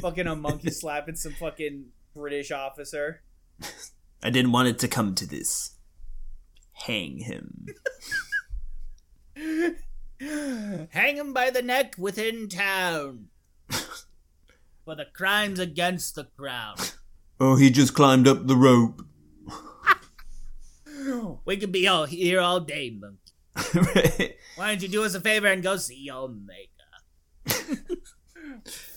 [0.00, 3.22] Fucking a monkey slapping some fucking British officer.
[4.22, 5.74] I didn't want it to come to this.
[6.72, 7.66] Hang him.
[10.90, 13.28] Hang him by the neck within town
[14.84, 16.76] for the crimes against the crown.
[17.40, 19.02] Oh, he just climbed up the rope.
[21.44, 23.18] We could be all here all day, monkey.
[24.56, 26.68] Why don't you do us a favor and go see your maker?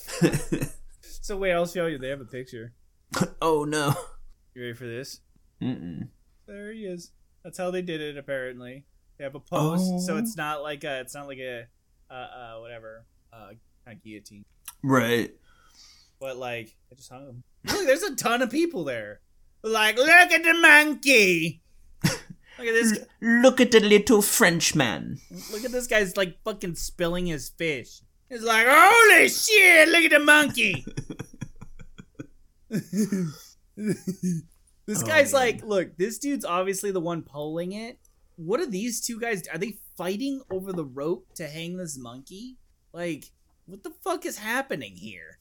[1.22, 1.98] So wait, I'll show you.
[1.98, 2.74] They have a picture.
[3.42, 3.96] oh no.
[4.54, 5.22] You ready for this?
[5.62, 6.08] Mm-mm.
[6.48, 7.12] There he is.
[7.44, 8.18] That's how they did it.
[8.18, 8.86] Apparently,
[9.18, 10.18] they have a post, so Oh.
[10.18, 11.66] it's not like a, it's not like a,
[12.10, 13.50] uh, uh, whatever, uh,
[13.86, 14.46] kind of guillotine,
[14.84, 15.32] Right.
[16.20, 17.44] but like I just hung him.
[17.66, 19.22] Look, there's a ton of people there.
[19.64, 21.64] Like, look at the monkey.
[22.04, 23.00] Look at this.
[23.20, 25.20] Look at the little Frenchman.
[25.52, 28.00] Look at this guy's like fucking spilling his fish.
[28.36, 29.88] He's like, holy shit!
[29.88, 30.86] Look at the monkey.
[33.78, 35.42] this Oh, guy's man.
[35.42, 37.98] like, look, this dude's obviously the one pulling it.
[38.36, 39.44] What are these two guys?
[39.48, 42.58] Are they fighting over the rope to hang this monkey?
[42.92, 43.32] Like,
[43.66, 45.38] what the fuck is happening here?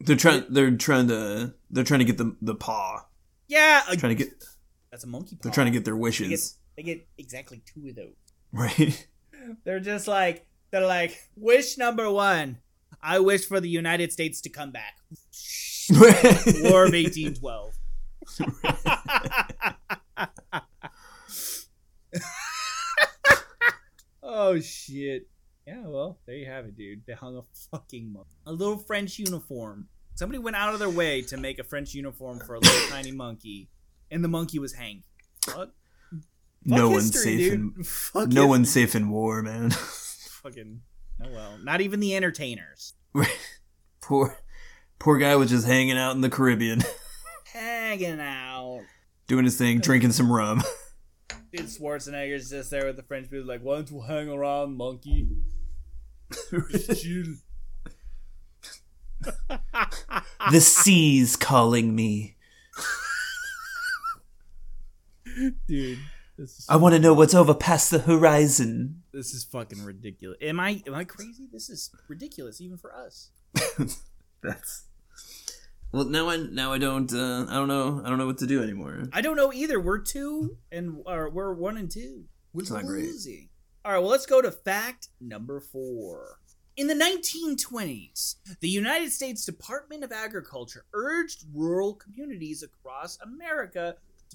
[0.00, 0.44] They're trying.
[0.50, 1.54] They're trying to.
[1.70, 3.06] They're trying to get the the paw.
[3.48, 4.44] Yeah, a- Trying to get.
[4.90, 5.36] that's a monkey.
[5.36, 5.40] Paw.
[5.44, 6.58] They're trying to get their They get, wishes.
[6.76, 8.14] they get exactly two of those.
[8.52, 9.06] Right.
[9.64, 12.58] They're just like, they're like, wish number one.
[13.00, 14.94] I wish for the United States to come back.
[15.90, 17.74] War of 1812.
[24.22, 25.28] oh shit.
[25.66, 27.02] Yeah, well, there you have it, dude.
[27.06, 28.28] They hung a fucking monkey.
[28.46, 29.88] A little French uniform.
[30.14, 33.12] Somebody went out of their way to make a French uniform for a little tiny
[33.12, 33.68] monkey,
[34.10, 35.02] and the monkey was hanged.
[35.42, 35.70] Fuck,
[36.64, 37.52] no fuck one's safe dude.
[37.54, 37.74] in.
[37.84, 38.46] Fuck No history.
[38.46, 39.70] one's safe in war, man.
[40.44, 40.82] Fucking.
[41.24, 41.58] Oh well.
[41.62, 42.92] Not even the entertainers.
[44.02, 44.36] poor,
[44.98, 46.82] poor guy was just hanging out in the Caribbean,
[47.54, 48.82] Hanging out.
[49.26, 50.62] doing his thing, drinking some rum.
[51.50, 55.28] Dude, Schwarzenegger's just there with the French people, like, why don't you hang around, monkey?
[56.50, 57.24] Chill.
[60.50, 62.36] the sea's calling me.
[65.66, 65.98] Dude,
[66.38, 69.02] is I want to know what's over past the horizon.
[69.12, 70.38] this is fucking ridiculous.
[70.40, 71.48] Am I am I crazy?
[71.52, 73.30] This is ridiculous even for us.
[74.42, 74.84] That's.
[75.92, 78.46] Well, now I now I don't uh, I don't know I don't know what to
[78.46, 79.04] do anymore.
[79.12, 79.78] I don't know either.
[79.80, 82.24] We're two and or we're one and two.
[82.52, 83.04] Not great.
[83.06, 83.48] losing.
[83.84, 86.38] All right, well, let's go to fact number four.
[86.76, 93.94] In the 1920s, the United States Department of Agriculture urged rural communities across America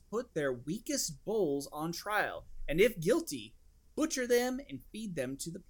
[0.10, 3.53] put their weakest bulls on trial, and if guilty,
[3.95, 5.62] butcher them and feed them to the.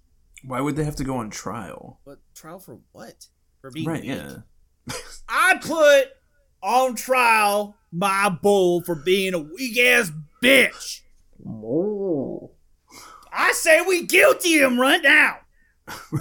[0.44, 2.00] Why would they have to go on trial?
[2.06, 3.26] But trial for what?
[3.60, 4.02] For being Right?
[4.02, 4.10] weak?
[4.10, 4.36] Yeah.
[5.28, 6.08] I put
[6.62, 10.10] on trial my bull for being a weak ass
[10.42, 11.00] bitch.
[11.46, 12.52] Oh.
[13.32, 15.38] I say we guilty him right now.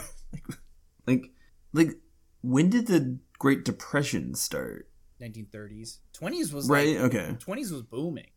[1.08, 1.32] Like
[1.74, 1.98] like
[2.42, 4.89] when did the Great Depression start?
[5.22, 6.98] 1930s, 20s was Right.
[7.00, 7.36] like Okay.
[7.40, 8.30] 20s was booming.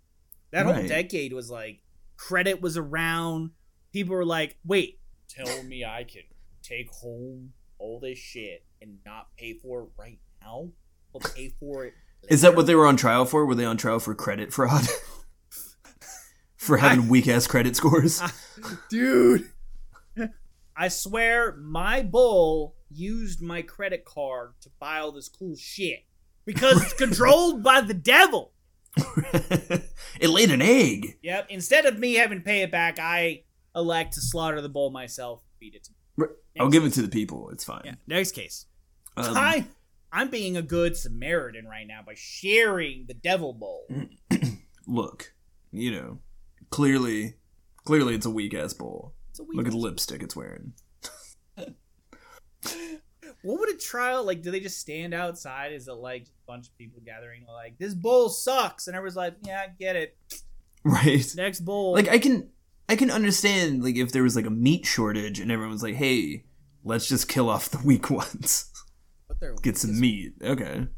[0.50, 1.82] That whole decade was like
[2.16, 3.50] credit was around.
[3.92, 6.22] People were like, "Wait, tell me I can
[6.62, 10.70] take home all this shit and not pay for it right now?
[11.14, 11.94] I'll pay for it."
[12.28, 13.44] Is that what they were on trial for?
[13.46, 14.86] Were they on trial for credit fraud?
[16.56, 18.22] for having weak ass credit scores?
[18.88, 19.50] dude.
[20.76, 26.04] I swear my bull used my credit card to buy all this cool shit
[26.44, 28.52] because it's controlled by the devil.
[28.96, 31.18] it laid an egg.
[31.22, 31.46] Yep.
[31.50, 35.42] Instead of me having to pay it back, I elect to slaughter the bull myself
[35.58, 35.96] feed it to me.
[36.60, 37.48] I'll give it to the people.
[37.50, 37.82] It's fine.
[37.84, 37.94] Yeah.
[38.06, 38.66] Next case.
[39.16, 39.64] Um, I,
[40.12, 43.86] I'm being a good Samaritan right now by sharing the Devil Bowl.
[44.86, 45.32] look,
[45.70, 46.18] you know,
[46.70, 47.36] clearly,
[47.84, 49.14] clearly it's a weak ass bowl.
[49.30, 50.74] It's a weak Look at the lipstick it's wearing.
[53.42, 54.42] What would a trial like?
[54.42, 55.72] Do they just stand outside?
[55.72, 57.44] Is it like a bunch of people gathering?
[57.46, 60.16] Like this bowl sucks, and everyone's like, "Yeah, I get it.
[60.84, 61.24] Right.
[61.36, 62.50] Next bowl." Like I can,
[62.88, 66.44] I can understand like if there was like a meat shortage and everyone's like, hey,
[66.84, 68.70] let's just kill off the weak ones,
[69.28, 70.34] But they're get some meat.
[70.42, 70.88] Okay,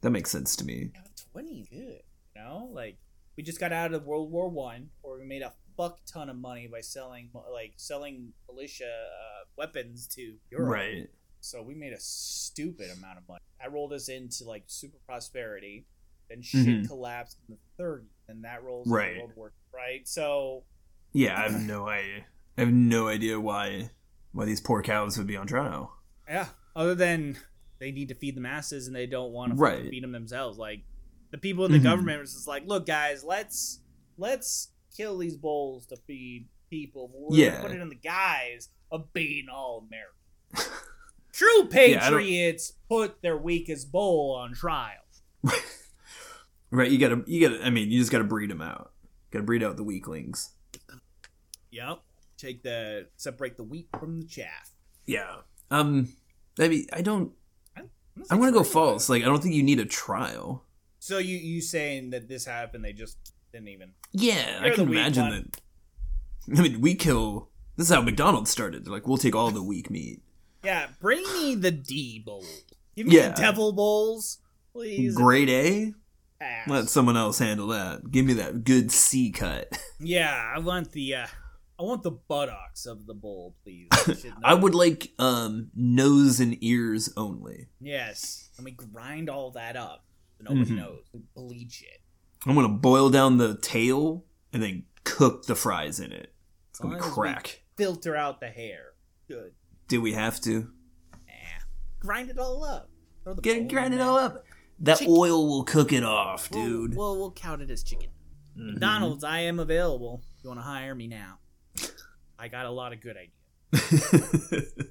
[0.00, 0.90] that makes sense to me.
[1.32, 2.02] Twenty, good.
[2.34, 2.98] You know, like
[3.36, 6.36] we just got out of World War One, where we made a fuck ton of
[6.36, 10.68] money by selling like selling militia uh, weapons to Europe.
[10.68, 11.08] Right.
[11.44, 13.40] So we made a stupid amount of money.
[13.60, 15.86] That rolled us into like super prosperity.
[16.28, 16.86] Then shit Mhm.
[16.88, 19.12] collapsed in the 30s, and that rolls Right.
[19.16, 19.52] into World War.
[19.74, 20.06] Right.
[20.08, 20.64] So
[21.12, 22.24] Yeah, I have no idea.
[22.56, 23.90] I have no idea why
[24.32, 25.94] why these poor cows would be on trial.
[26.26, 26.48] yeah.
[26.74, 27.36] Other than
[27.80, 29.90] they need to feed the masses and they don't want to Right.
[29.90, 30.56] feed them themselves.
[30.56, 30.84] Like
[31.32, 31.82] the people in the Mhm.
[31.82, 33.80] government was just like, look, guys, let's
[34.16, 37.08] let's kill these bulls to feed people.
[37.12, 37.60] We're Yeah.
[37.62, 40.16] put it in the guise of being all American.
[41.32, 44.98] True Yeah, patriots put their weakest bull on trial.
[46.72, 47.62] Right, you gotta, you gotta.
[47.64, 48.92] I mean, you just gotta breed them out.
[49.30, 50.54] Gotta breed out the weaklings.
[51.70, 52.00] Yep.
[52.38, 54.70] Take the separate the wheat from the chaff.
[55.06, 55.36] Yeah.
[55.70, 56.14] Um.
[56.58, 57.32] I mean, I don't.
[57.76, 57.90] I'm
[58.30, 59.10] I'm gonna go false.
[59.10, 60.64] Like, I don't think you need a trial.
[60.98, 62.86] So you you saying that this happened?
[62.86, 63.18] They just
[63.52, 63.92] didn't even.
[64.12, 65.50] Yeah, I can imagine one.
[66.48, 66.58] that.
[66.58, 67.50] I mean, we kill.
[67.76, 68.86] This is how McDonald's started.
[68.86, 70.22] They're like, we'll take all the weak meat.
[70.64, 72.44] Yeah, bring me the D bowl.
[72.96, 73.30] Give me Yeah.
[73.30, 74.38] the devil bowls,
[74.72, 75.14] please.
[75.16, 75.94] Grade A.
[76.38, 76.68] Pass.
[76.68, 78.10] Let someone else handle that.
[78.10, 79.78] Give me that good C cut.
[80.04, 81.26] Yeah, I want the uh
[81.78, 83.88] I want the buttocks of the bowl, please.
[84.44, 87.68] I would like um nose and ears only.
[87.80, 90.04] Yes, and we grind all that up.
[90.38, 90.76] So nobody Mhm.
[90.76, 91.04] knows.
[91.12, 92.00] We bleach it.
[92.46, 96.34] I'm gonna boil down the tail and then cook the fries in it.
[96.70, 97.62] It's gonna be As long as we crack.
[97.76, 98.94] Filter out the hair.
[99.28, 99.52] Good.
[99.88, 100.68] Do we have to?
[101.28, 101.32] Eh.
[102.00, 102.88] Grind it all up.
[103.42, 104.44] Get grind it all up.
[104.80, 105.14] That Chicken.
[105.16, 106.96] oil will cook it off, We'll- dude.
[106.96, 108.08] We'll, we'll count it as chicken.
[108.58, 108.72] Mhm.
[108.72, 110.22] McDonald's, I am available.
[110.42, 111.38] You want to hire me now?
[112.38, 114.72] I got a lot of good ideas.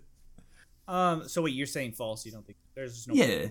[0.88, 1.30] Um.
[1.30, 2.26] So wait, you're saying false?
[2.26, 3.14] You don't think there's no?
[3.14, 3.48] yeah.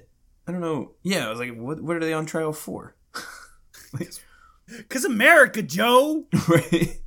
[0.47, 0.93] I don't know.
[1.03, 2.97] Yeah, I was like, what what are they on trial for?
[3.95, 4.12] Like,
[4.91, 6.26] Cause America, Joe.
[6.49, 7.01] right?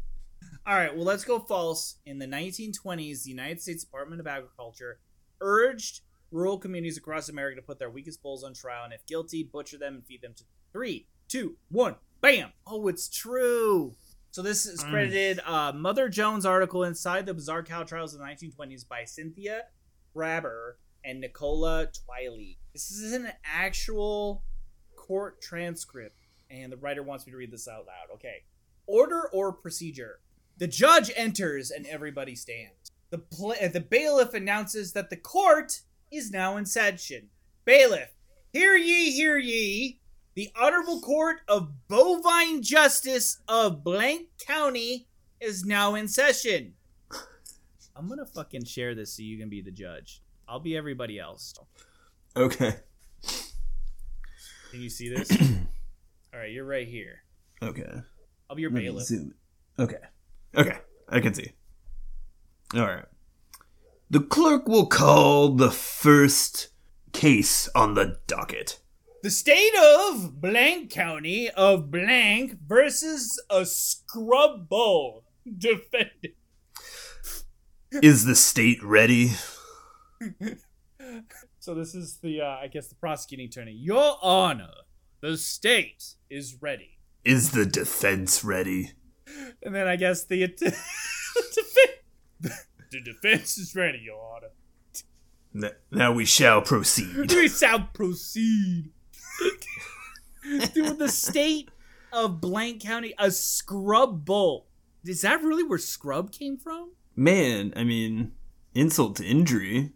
[0.66, 0.95] All right.
[0.95, 1.97] Well, let's go false.
[2.05, 4.99] In the 1920s, the United States Department of Agriculture
[5.41, 6.01] urged
[6.32, 9.78] rural communities across America to put their weakest bulls on trial, and if guilty, butcher
[9.78, 12.51] them and feed them to three, two, one, bam.
[12.66, 13.93] Oh, it's true.
[14.32, 14.89] So this is Mm.
[14.89, 19.66] credited uh, Mother Jones article inside the bizarre cow trials of the 1920s by Cynthia
[20.16, 22.57] Graber and Nicola Twilley.
[22.72, 24.43] This is an actual
[24.95, 26.16] court transcript,
[26.49, 28.16] and the writer wants me to read this out loud.
[28.16, 28.45] Okay.
[28.88, 30.20] Order or procedure.
[30.58, 32.91] The judge enters and everybody stands.
[33.10, 35.82] The pla- uh, the bailiff announces that the court
[36.12, 37.30] is now in session.
[37.66, 38.10] Bailiff,
[38.51, 39.99] hear ye, hear ye.
[40.36, 45.08] The Honorable Court of Bovine Justice of Blank County
[45.39, 46.74] is now in session.
[47.95, 50.24] I'm gonna fucking share this so you can be the judge.
[50.47, 51.54] I'll be everybody else.
[52.36, 52.76] Okay.
[54.72, 55.30] Can you see this?
[56.34, 57.20] All right, you're right here.
[57.62, 57.86] Okay.
[58.49, 59.06] I'll be your Let me bailiff.
[59.06, 59.36] zoom.
[59.78, 59.97] Okay.
[60.56, 60.78] Okay.
[61.10, 61.51] I can see.
[62.76, 63.06] All right.
[64.10, 66.70] The clerk will call the first
[67.12, 68.80] case on the docket.
[69.24, 75.24] The state of blank county of blank versus a scrub bull.
[75.58, 76.36] Defendant.
[78.01, 79.32] Is the state ready?
[81.60, 83.72] So this is the, uh, I guess, the prosecuting attorney.
[83.72, 84.74] Your Honor,
[85.22, 86.97] the state is ready.
[87.24, 88.91] Is the defense ready?
[89.62, 90.74] And then I guess the, att- defen-
[92.92, 95.72] the defense is ready, Your Honor.
[95.92, 97.32] Now we shall proceed.
[97.32, 98.90] We shall proceed.
[100.74, 101.70] Dude, the state
[102.12, 104.68] of blank county, a scrub bull.
[105.06, 106.92] Is that really where scrub came from?
[107.16, 108.34] Man, I mean,
[108.74, 109.92] insult to injury,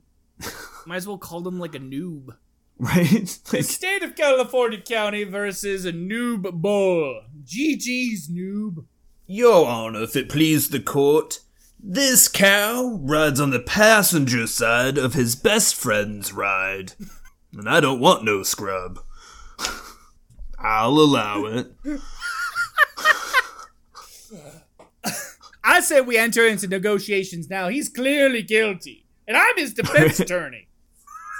[0.85, 2.29] Might as well call them like a noob.
[2.79, 3.39] right?
[3.49, 7.21] The state of California County versus a noob bull.
[7.43, 8.85] GG's noob.
[9.29, 11.41] Your Honor, if it please the court,
[11.77, 16.93] this cow rides on the passenger side of his best friend's ride.
[17.51, 18.99] And I don't want no scrub.
[20.59, 21.73] I'll allow it.
[25.61, 27.67] I say we enter into negotiations now.
[27.67, 29.05] He's clearly guilty.
[29.27, 30.69] And I'm his defense attorney.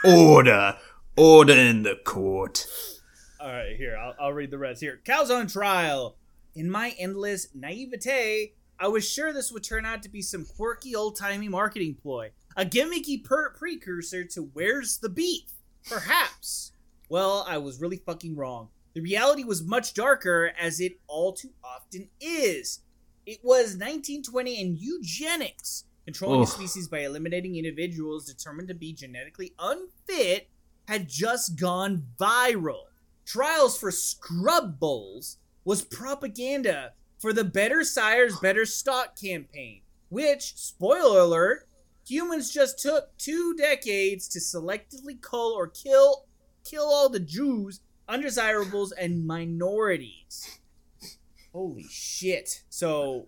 [0.03, 0.75] Order!
[1.15, 2.67] Order in the court.
[3.39, 4.81] All right, here I'll, I'll read the rest.
[4.81, 6.17] Here, cows on trial.
[6.57, 10.95] In my endless naivete, I was sure this would turn out to be some quirky
[10.95, 15.51] old timey marketing ploy, a gimmicky per- precursor to "Where's the Beef?"
[15.87, 16.71] Perhaps.
[17.09, 18.69] Well, I was really fucking wrong.
[18.95, 22.79] The reality was much darker, as it all too often is.
[23.27, 29.53] It was 1920 and eugenics, controlling a species by eliminating individuals determined to be genetically
[29.59, 30.49] unfit,
[30.87, 32.85] had just gone viral.
[33.27, 35.37] Trials for scrub bulls
[35.67, 41.67] was propaganda for the Better Sires, Better Stock campaign, which, spoiler alert,
[42.07, 46.23] humans just took two decades to selectively cull or kill
[46.63, 50.61] kill all the Jews, undesirables, and minorities.
[51.51, 52.63] Holy shit.
[52.69, 53.27] So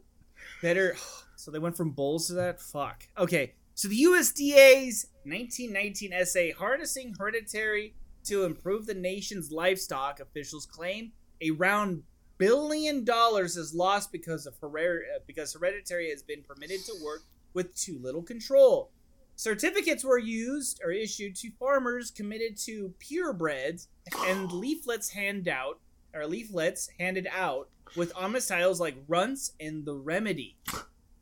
[0.62, 0.96] better
[1.36, 2.62] so they went from bulls to that?
[2.62, 3.04] Fuck.
[3.18, 3.54] Okay.
[3.76, 11.12] So the USDA's 1919 essay harnessing hereditary to improve the nation's livestock officials claim
[11.42, 12.04] a round
[12.40, 17.22] billion dollars is lost because of hered- uh, because hereditary has been permitted to work
[17.54, 18.90] with too little control.
[19.36, 23.88] Certificates were used or issued to farmers committed to purebreds
[24.26, 25.80] and leaflets hand out
[26.14, 30.58] or leaflets handed out with ominous titles like runts and the remedy.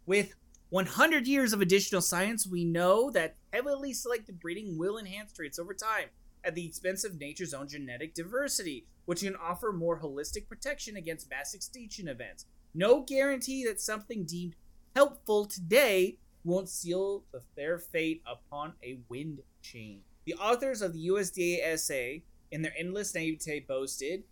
[0.05, 0.33] With
[0.69, 5.73] 100 years of additional science, we know that heavily selected breeding will enhance traits over
[5.73, 6.07] time
[6.43, 11.29] at the expense of nature's own genetic diversity, which can offer more holistic protection against
[11.29, 12.45] mass extinction events.
[12.73, 14.55] No guarantee that something deemed
[14.95, 20.01] helpful today won't seal the fair fate upon a wind chain.
[20.25, 24.23] The authors of the USDA essay, in their endless naivete, boasted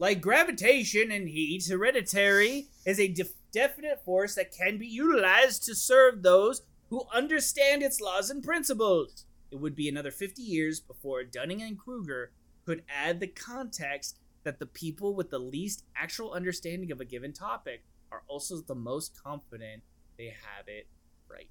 [0.00, 5.74] like gravitation and heat, hereditary is a def- definite force that can be utilized to
[5.74, 9.24] serve those who understand its laws and principles.
[9.52, 12.32] It would be another 50 years before Dunning and Kruger
[12.66, 17.32] could add the context that the people with the least actual understanding of a given
[17.32, 19.82] topic are also the most confident
[20.16, 20.86] they have it
[21.28, 21.48] right.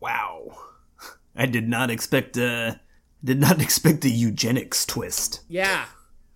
[0.00, 0.56] Wow.
[1.36, 2.80] I did not expect a
[3.22, 5.42] did not expect a eugenics twist.
[5.48, 5.86] Yeah,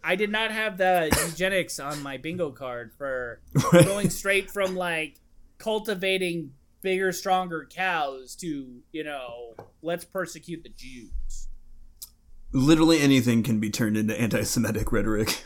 [0.05, 3.41] I did not have the eugenics on my bingo card for
[3.73, 5.21] going straight from like
[5.59, 6.53] cultivating
[6.83, 11.49] bigger, stronger cows to, you know, let's persecute the Jews.
[12.53, 15.43] Literally anything can be turned into anti-Semitic rhetoric.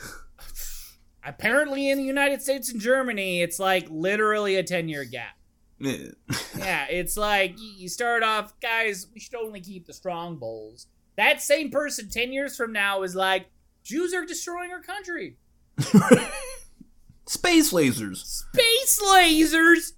[1.24, 5.36] Apparently, in the United States and Germany, it's like literally a 10 year gap.
[5.84, 6.08] Eh.
[6.58, 10.86] Yeah, it's like you start off, guys, we should only keep the strong bulls.
[11.16, 13.46] That same person 10 years from now is like,
[13.84, 15.36] Jews are destroying our country.
[17.26, 18.16] Space lasers.
[18.24, 19.92] Space lasers!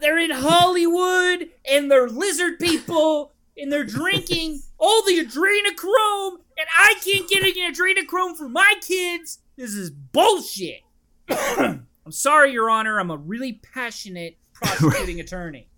[0.00, 6.94] They're in Hollywood, and they're lizard people, and they're drinking all the adrenochrome, and I
[7.04, 9.38] can't get any adrenochrome for my kids.
[9.56, 10.80] This is bullshit.
[11.28, 12.98] I'm sorry, Your Honor.
[12.98, 15.68] I'm a really passionate prosecuting attorney.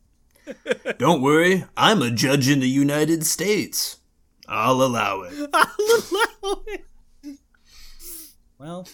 [0.98, 3.98] Don't worry, I'm a judge in the United States.
[4.48, 6.84] I'll allow it.
[8.58, 8.88] well,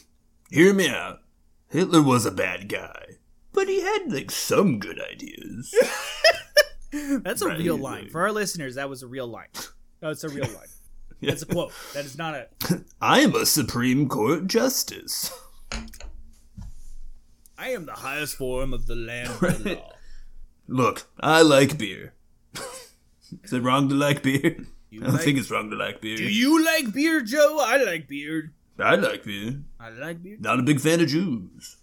[0.51, 1.21] Hear me out.
[1.69, 3.17] Hitler was a bad guy,
[3.53, 5.75] but he had like some good ideas.
[7.23, 7.59] that's a Right.
[7.59, 8.09] real line.
[8.11, 9.49] For our listeners, that was a real line.
[10.01, 10.67] That's a real line.
[11.21, 11.73] That's a quote.
[11.95, 12.47] That is not a.
[13.01, 15.33] I am a Supreme Court justice.
[17.59, 19.93] I am the highest form of the land of the law.
[20.69, 22.15] Look, I like beer.
[23.43, 24.65] Is it wrong to like beer?
[24.91, 26.17] You I don't like- think it's wrong to like beer.
[26.19, 27.59] Do you like beer, Joe?
[27.61, 28.53] I like beer.
[28.79, 29.61] I like beer.
[29.81, 30.37] I like beer.
[30.39, 31.79] Not a big fan of Jews.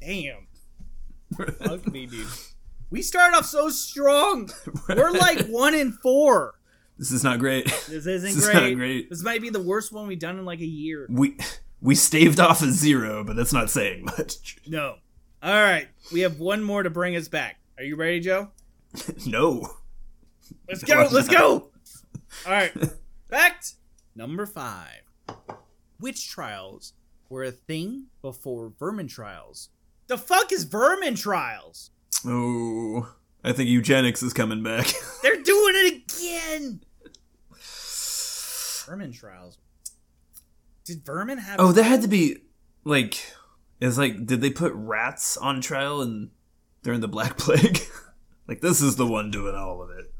[0.00, 0.46] Damn.
[1.36, 2.26] Fuck me, dude.
[2.90, 4.50] We started off so strong.
[4.88, 6.54] We're like one in four.
[6.98, 7.64] This is not great.
[7.88, 8.70] This isn't This is great.
[8.70, 9.08] not great.
[9.10, 11.06] This might be the worst one we've done in like a year.
[11.08, 11.36] We
[11.80, 14.56] we staved off a zero, but that's not saying much.
[14.66, 14.96] No.
[15.42, 15.88] All right.
[16.12, 17.58] We have one more to bring us back.
[17.78, 18.50] Are you ready, Joe?
[19.26, 19.66] no.
[20.68, 21.08] Let's go.
[21.10, 21.70] Let's go.
[22.46, 22.72] All right.
[23.30, 23.74] Fact
[24.14, 25.02] number five.
[26.00, 26.92] Witch trials
[27.28, 29.70] were a thing before vermin trials?
[30.10, 31.92] The fuck is vermin trials?
[32.26, 34.88] Oh, I think eugenics is coming back.
[35.22, 36.80] They're doing it again.
[38.86, 39.58] Vermin trials.
[40.84, 41.60] Did vermin have?
[41.60, 42.38] oh, there had to be
[42.82, 43.24] like,
[43.80, 46.30] it's like, did they put rats on trial and
[46.82, 47.78] during the Black Plague?
[48.48, 50.12] like this is the one doing all of it.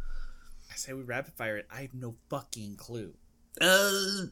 [0.70, 1.66] I say we rapid fire it.
[1.68, 3.14] I have no fucking clue.
[3.60, 4.26] Uh,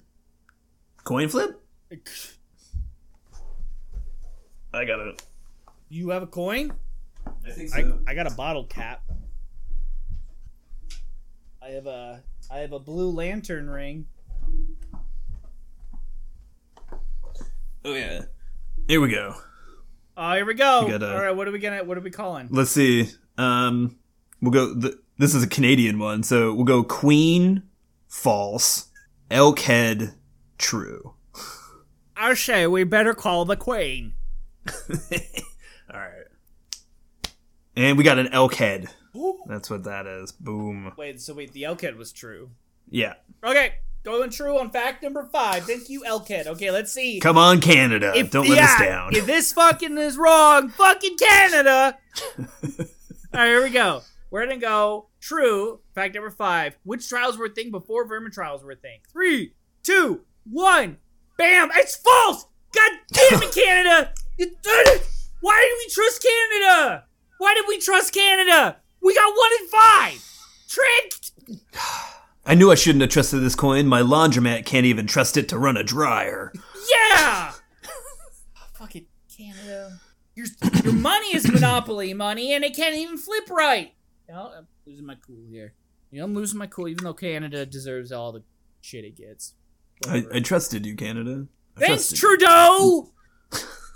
[1.03, 1.61] coin flip.
[4.73, 5.21] I got it.
[5.89, 6.73] You have a coin?
[7.47, 9.03] I think I, I got a bottle cap.
[11.63, 14.07] I have a I have a blue lantern ring.
[17.85, 18.23] Oh yeah.
[18.87, 19.35] Here we go.
[20.17, 20.85] Oh, here we go.
[20.85, 21.85] We gotta- All right, what are we gonna?
[21.85, 22.49] What are we calling?
[22.51, 23.09] Let's see.
[23.37, 23.97] Um,
[24.41, 24.75] we'll go.
[24.75, 27.63] The, this is a Canadian one, so we'll go Queen,
[28.09, 28.87] false,
[29.31, 30.15] Elkhead,
[30.59, 31.15] true.
[32.17, 34.15] I say we better call the queen.
[37.79, 38.89] And we got an Elkhead.
[39.47, 40.33] That's what that is.
[40.33, 40.93] Boom.
[40.97, 42.51] Wait, so wait, the elk head was true.
[42.91, 43.15] Yeah.
[43.45, 45.65] Okay, going true on fact number five.
[45.65, 46.49] Thank you, Elkhead.
[46.49, 47.21] Okay, let's see.
[47.21, 48.13] Come on, Canada.
[48.17, 49.15] If- Don't let us down.
[49.15, 51.99] If this fucking is wrong, fucking Canada.
[52.39, 52.47] All
[53.33, 54.03] right, here we go.
[54.31, 55.79] We're gonna go true.
[55.95, 56.77] Fact number five.
[56.85, 58.99] Witch trials were a thing before vermin trials were a thing?
[59.13, 59.55] Three,
[59.85, 60.99] two, one.
[61.37, 61.71] Bam!
[61.77, 62.45] It's false.
[62.75, 64.13] God damn it, Canada!
[64.37, 64.57] You did
[64.89, 65.07] it!
[65.41, 67.05] Why did we trust Canada?
[67.39, 68.77] Why did we trust Canada?
[69.01, 70.25] We got one in five.
[70.69, 71.33] Tricked.
[72.45, 73.87] I knew I shouldn't have trusted this coin.
[73.87, 76.53] My laundromat can't even trust it to run a dryer.
[77.15, 77.53] Yeah.
[78.75, 80.01] Fucking Canada.
[80.35, 80.47] Your
[80.85, 83.93] your money is monopoly money, and it can't even flip right.
[84.29, 85.75] You know, I'm losing my cool here.
[86.11, 88.43] You know, I'm losing my cool, even though Canada deserves all the
[88.81, 89.55] shit it gets.
[90.09, 91.49] I, I trusted you, Canada.
[91.77, 92.19] I Thanks, trusted.
[92.19, 93.11] Trudeau.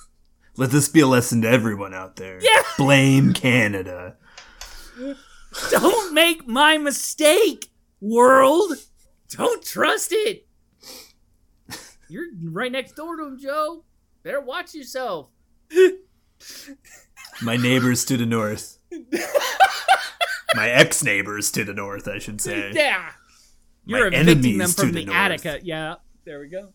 [0.56, 2.38] Let this be a lesson to everyone out there.
[2.42, 2.62] Yeah.
[2.76, 4.16] Blame Canada.
[5.70, 8.74] Don't make my mistake, world.
[9.30, 10.46] Don't trust it.
[12.08, 13.84] You're right next door to him, Joe.
[14.22, 15.30] Better watch yourself.
[17.40, 18.78] My neighbors to the north.
[20.54, 22.72] My ex neighbors to the north, I should say.
[22.74, 23.10] Yeah.
[23.86, 25.16] My You're evicting them from to the, the north.
[25.16, 25.60] Attica.
[25.62, 25.94] Yeah,
[26.24, 26.74] there we go.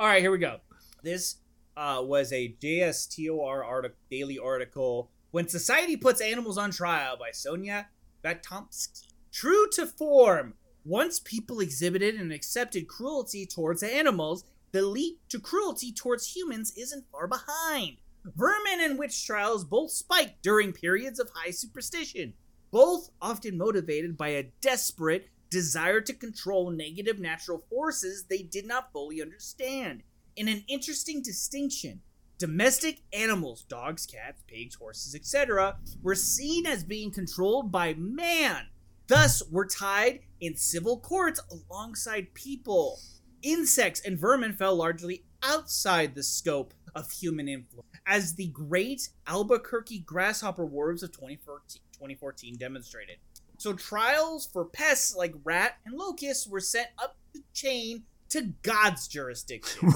[0.00, 0.58] All right, here we go.
[1.02, 1.36] This
[1.76, 7.88] uh, was a JSTOR artic- daily article when society puts animals on trial by Sonia
[8.24, 9.08] Batomsky.
[9.32, 10.54] True to form,
[10.84, 17.10] once people exhibited and accepted cruelty towards animals, the leap to cruelty towards humans isn't
[17.10, 17.96] far behind.
[18.24, 22.34] Vermin and witch trials both spiked during periods of high superstition
[22.72, 28.90] both often motivated by a desperate desire to control negative natural forces they did not
[28.92, 30.02] fully understand.
[30.34, 32.00] In an interesting distinction,
[32.38, 38.66] domestic animals, dogs, cats, pigs, horses, etc., were seen as being controlled by man,
[39.08, 42.98] thus were tied in civil courts alongside people.
[43.42, 50.00] Insects and vermin fell largely outside the scope of human influence, as the great Albuquerque
[50.00, 53.16] grasshopper wars of 2014, 2014 demonstrated.
[53.58, 59.08] So trials for pests like rat and locust were sent up the chain to God's
[59.08, 59.92] jurisdiction,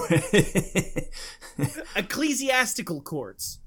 [1.95, 3.59] ecclesiastical courts.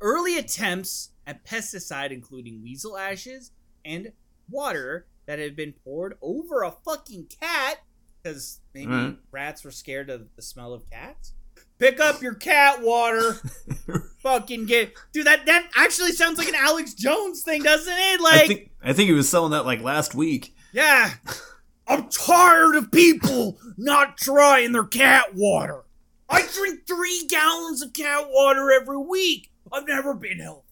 [0.00, 3.50] Early attempts at pesticide, including weasel ashes
[3.84, 4.12] and
[4.50, 7.78] water that had been poured over a fucking cat,
[8.22, 9.16] because maybe Right.
[9.30, 11.32] rats were scared of the smell of cats.
[11.78, 13.40] Pick up your cat water.
[14.20, 15.26] fucking get dude.
[15.26, 18.20] That that actually sounds like an Alex Jones thing, doesn't it?
[18.20, 20.54] Like, I think I think he was selling that like last week.
[20.72, 21.10] yeah.
[21.86, 25.82] I'm tired of people not trying their cat water.
[26.28, 29.50] I drink three gallons of cat water every week.
[29.70, 30.62] I've never been healthy.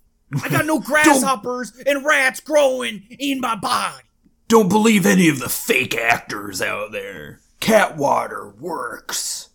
[0.42, 4.04] I got no grasshoppers and rats growing in my body.
[4.48, 7.40] Don't believe any of the fake actors out there.
[7.60, 9.50] Cat water works.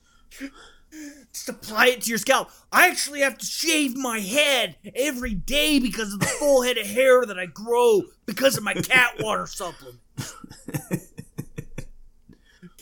[1.33, 2.49] Just apply it to your scalp.
[2.71, 6.87] I actually have to shave my head every day because of the full head of
[6.87, 9.99] hair that I grow because of my cat water supplement.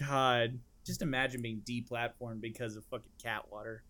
[0.07, 3.83] God, just imagine being deplatformed because of fucking cat water.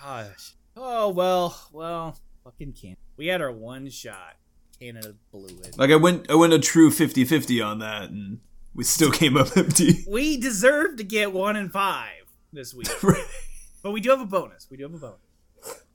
[0.00, 0.54] Gosh.
[0.76, 3.00] Oh well, well, fucking Canada.
[3.16, 4.36] We had our one shot.
[4.78, 5.78] Canada blew it.
[5.78, 8.40] Like I went I went a true 50-50 on that and
[8.74, 10.04] we still came up empty.
[10.08, 12.88] We deserve to get one in five this week,
[13.82, 14.68] but we do have a bonus.
[14.70, 15.20] We do have a bonus.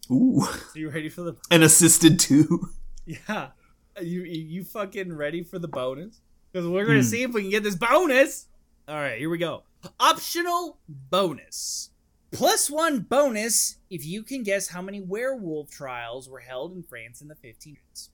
[0.10, 0.44] Ooh.
[0.74, 1.36] So you ready for the?
[1.50, 2.70] And assisted too.
[3.04, 3.48] Yeah,
[4.00, 6.22] you you you fucking ready for the bonus?
[6.52, 7.06] Because we're gonna hmm.
[7.06, 8.46] see if we can get this bonus.
[8.92, 9.64] All right, here we go.
[10.02, 11.92] Optional bonus.
[12.34, 17.22] Plus one bonus if you can guess how many werewolf trials were held in France
[17.22, 18.10] in the 1500s.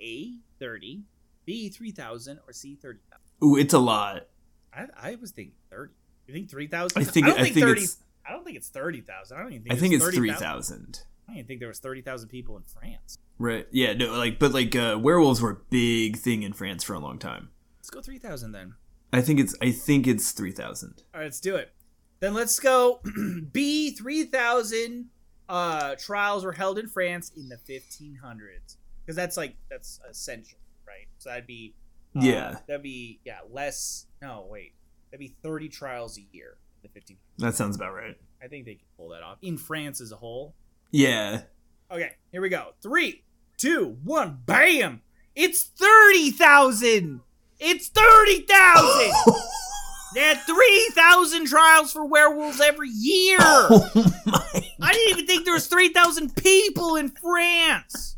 [0.00, 1.02] A, 30,
[1.44, 3.20] B, 3,000, or C, 30,000.
[3.44, 4.28] Ooh, it's a lot.
[4.72, 5.92] I, I was thinking 30.
[6.28, 6.98] You think 3,000?
[6.98, 9.36] I think don't I think 30 it's I don't think it's 30,000.
[9.36, 10.38] I don't even think I think it's 30,000.
[10.38, 11.00] 3000.
[11.28, 13.18] I didn't think there was 30,000 people in France.
[13.38, 13.66] Right.
[13.70, 17.00] Yeah, no, like but like uh werewolves were a big thing in France for a
[17.00, 17.50] long time.
[17.76, 18.76] Let's go 3,000 then.
[19.18, 21.02] I think it's I think it's 3000.
[21.14, 21.72] All right, let's do it.
[22.20, 23.00] Then let's go.
[23.52, 25.06] B three thousand
[25.48, 30.58] uh, trials were held in France in the fifteen hundreds because that's like that's essential,
[30.86, 31.06] right?
[31.18, 31.74] So that'd be
[32.16, 32.56] Uh, Yeah.
[32.66, 34.06] that'd be yeah less.
[34.22, 34.72] No, wait,
[35.10, 36.56] that'd be thirty trials a year.
[36.82, 37.18] In the fifteen.
[37.38, 38.16] That sounds about right.
[38.42, 40.54] I think they can pull that off in France as a whole.
[40.90, 41.42] Yeah.
[41.90, 42.68] Okay, here we go.
[42.82, 43.24] Three,
[43.58, 45.02] two, one, bam!
[45.34, 47.20] It's thirty thousand.
[47.58, 49.12] It's thirty thousand.
[50.14, 53.38] they had three thousand trials for werewolves every year.
[53.40, 53.90] oh
[54.26, 54.70] my.
[54.80, 58.16] I didn't even think there was three thousand people in France.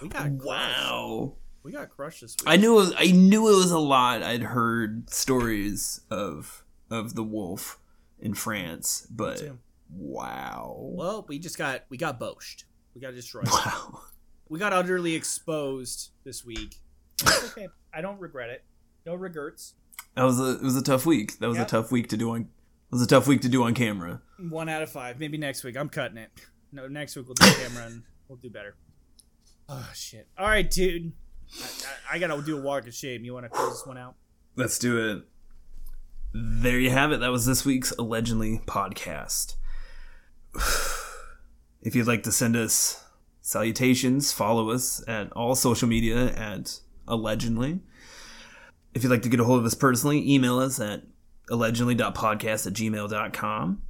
[0.00, 0.30] We got.
[0.30, 1.34] Wow.
[1.62, 2.48] We got crushed this week.
[2.48, 4.22] I knew it, I knew it was a lot.
[4.22, 7.78] I'd heard stories of of the wolf
[8.20, 9.42] in France, but
[9.90, 10.76] wow.
[10.78, 12.64] Well, we just got we got boshed.
[12.94, 13.48] We got destroyed.
[13.48, 14.00] Wow.
[14.48, 16.76] We got utterly exposed this week.
[17.22, 17.68] It's okay.
[17.92, 18.64] I don't regret it.
[19.06, 19.74] No regrets.
[20.14, 21.38] That was a it was a tough week.
[21.38, 21.66] That was Yep.
[21.66, 22.46] a tough week to do on it
[22.92, 24.22] was a tough week to do on camera.
[24.38, 25.18] One out of five.
[25.18, 25.76] Maybe next week.
[25.76, 26.30] I'm cutting it.
[26.72, 28.74] No, next week we'll do camera and we'll do better.
[29.70, 30.26] Oh shit!
[30.38, 31.12] All right, dude.
[31.60, 31.64] I,
[32.12, 33.22] I, I gotta do a walk of shame.
[33.22, 34.14] You want to close this one out?
[34.56, 35.24] Let's do it.
[36.32, 37.20] There you have it.
[37.20, 39.56] That was this week's allegedly podcast.
[41.80, 43.02] If you'd like to send us
[43.48, 47.80] salutations, follow us at all social media at allegedly.
[48.92, 51.04] If you'd like to get a hold of us personally, email us at
[51.50, 53.82] allegedly.podcast at gmail.com.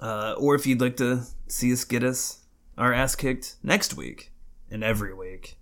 [0.00, 2.40] Uh, or if you'd like to see us get us
[2.78, 4.32] our ass kicked next week
[4.70, 5.58] and every week,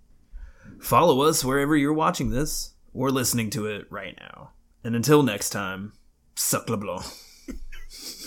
[0.79, 4.51] follow us wherever you're watching this or listening to it right now.
[4.81, 5.91] And until next time,
[6.35, 6.69] suck.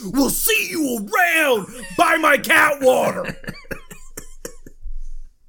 [0.04, 1.66] We'll see you around.
[1.96, 3.34] Buy my cat water.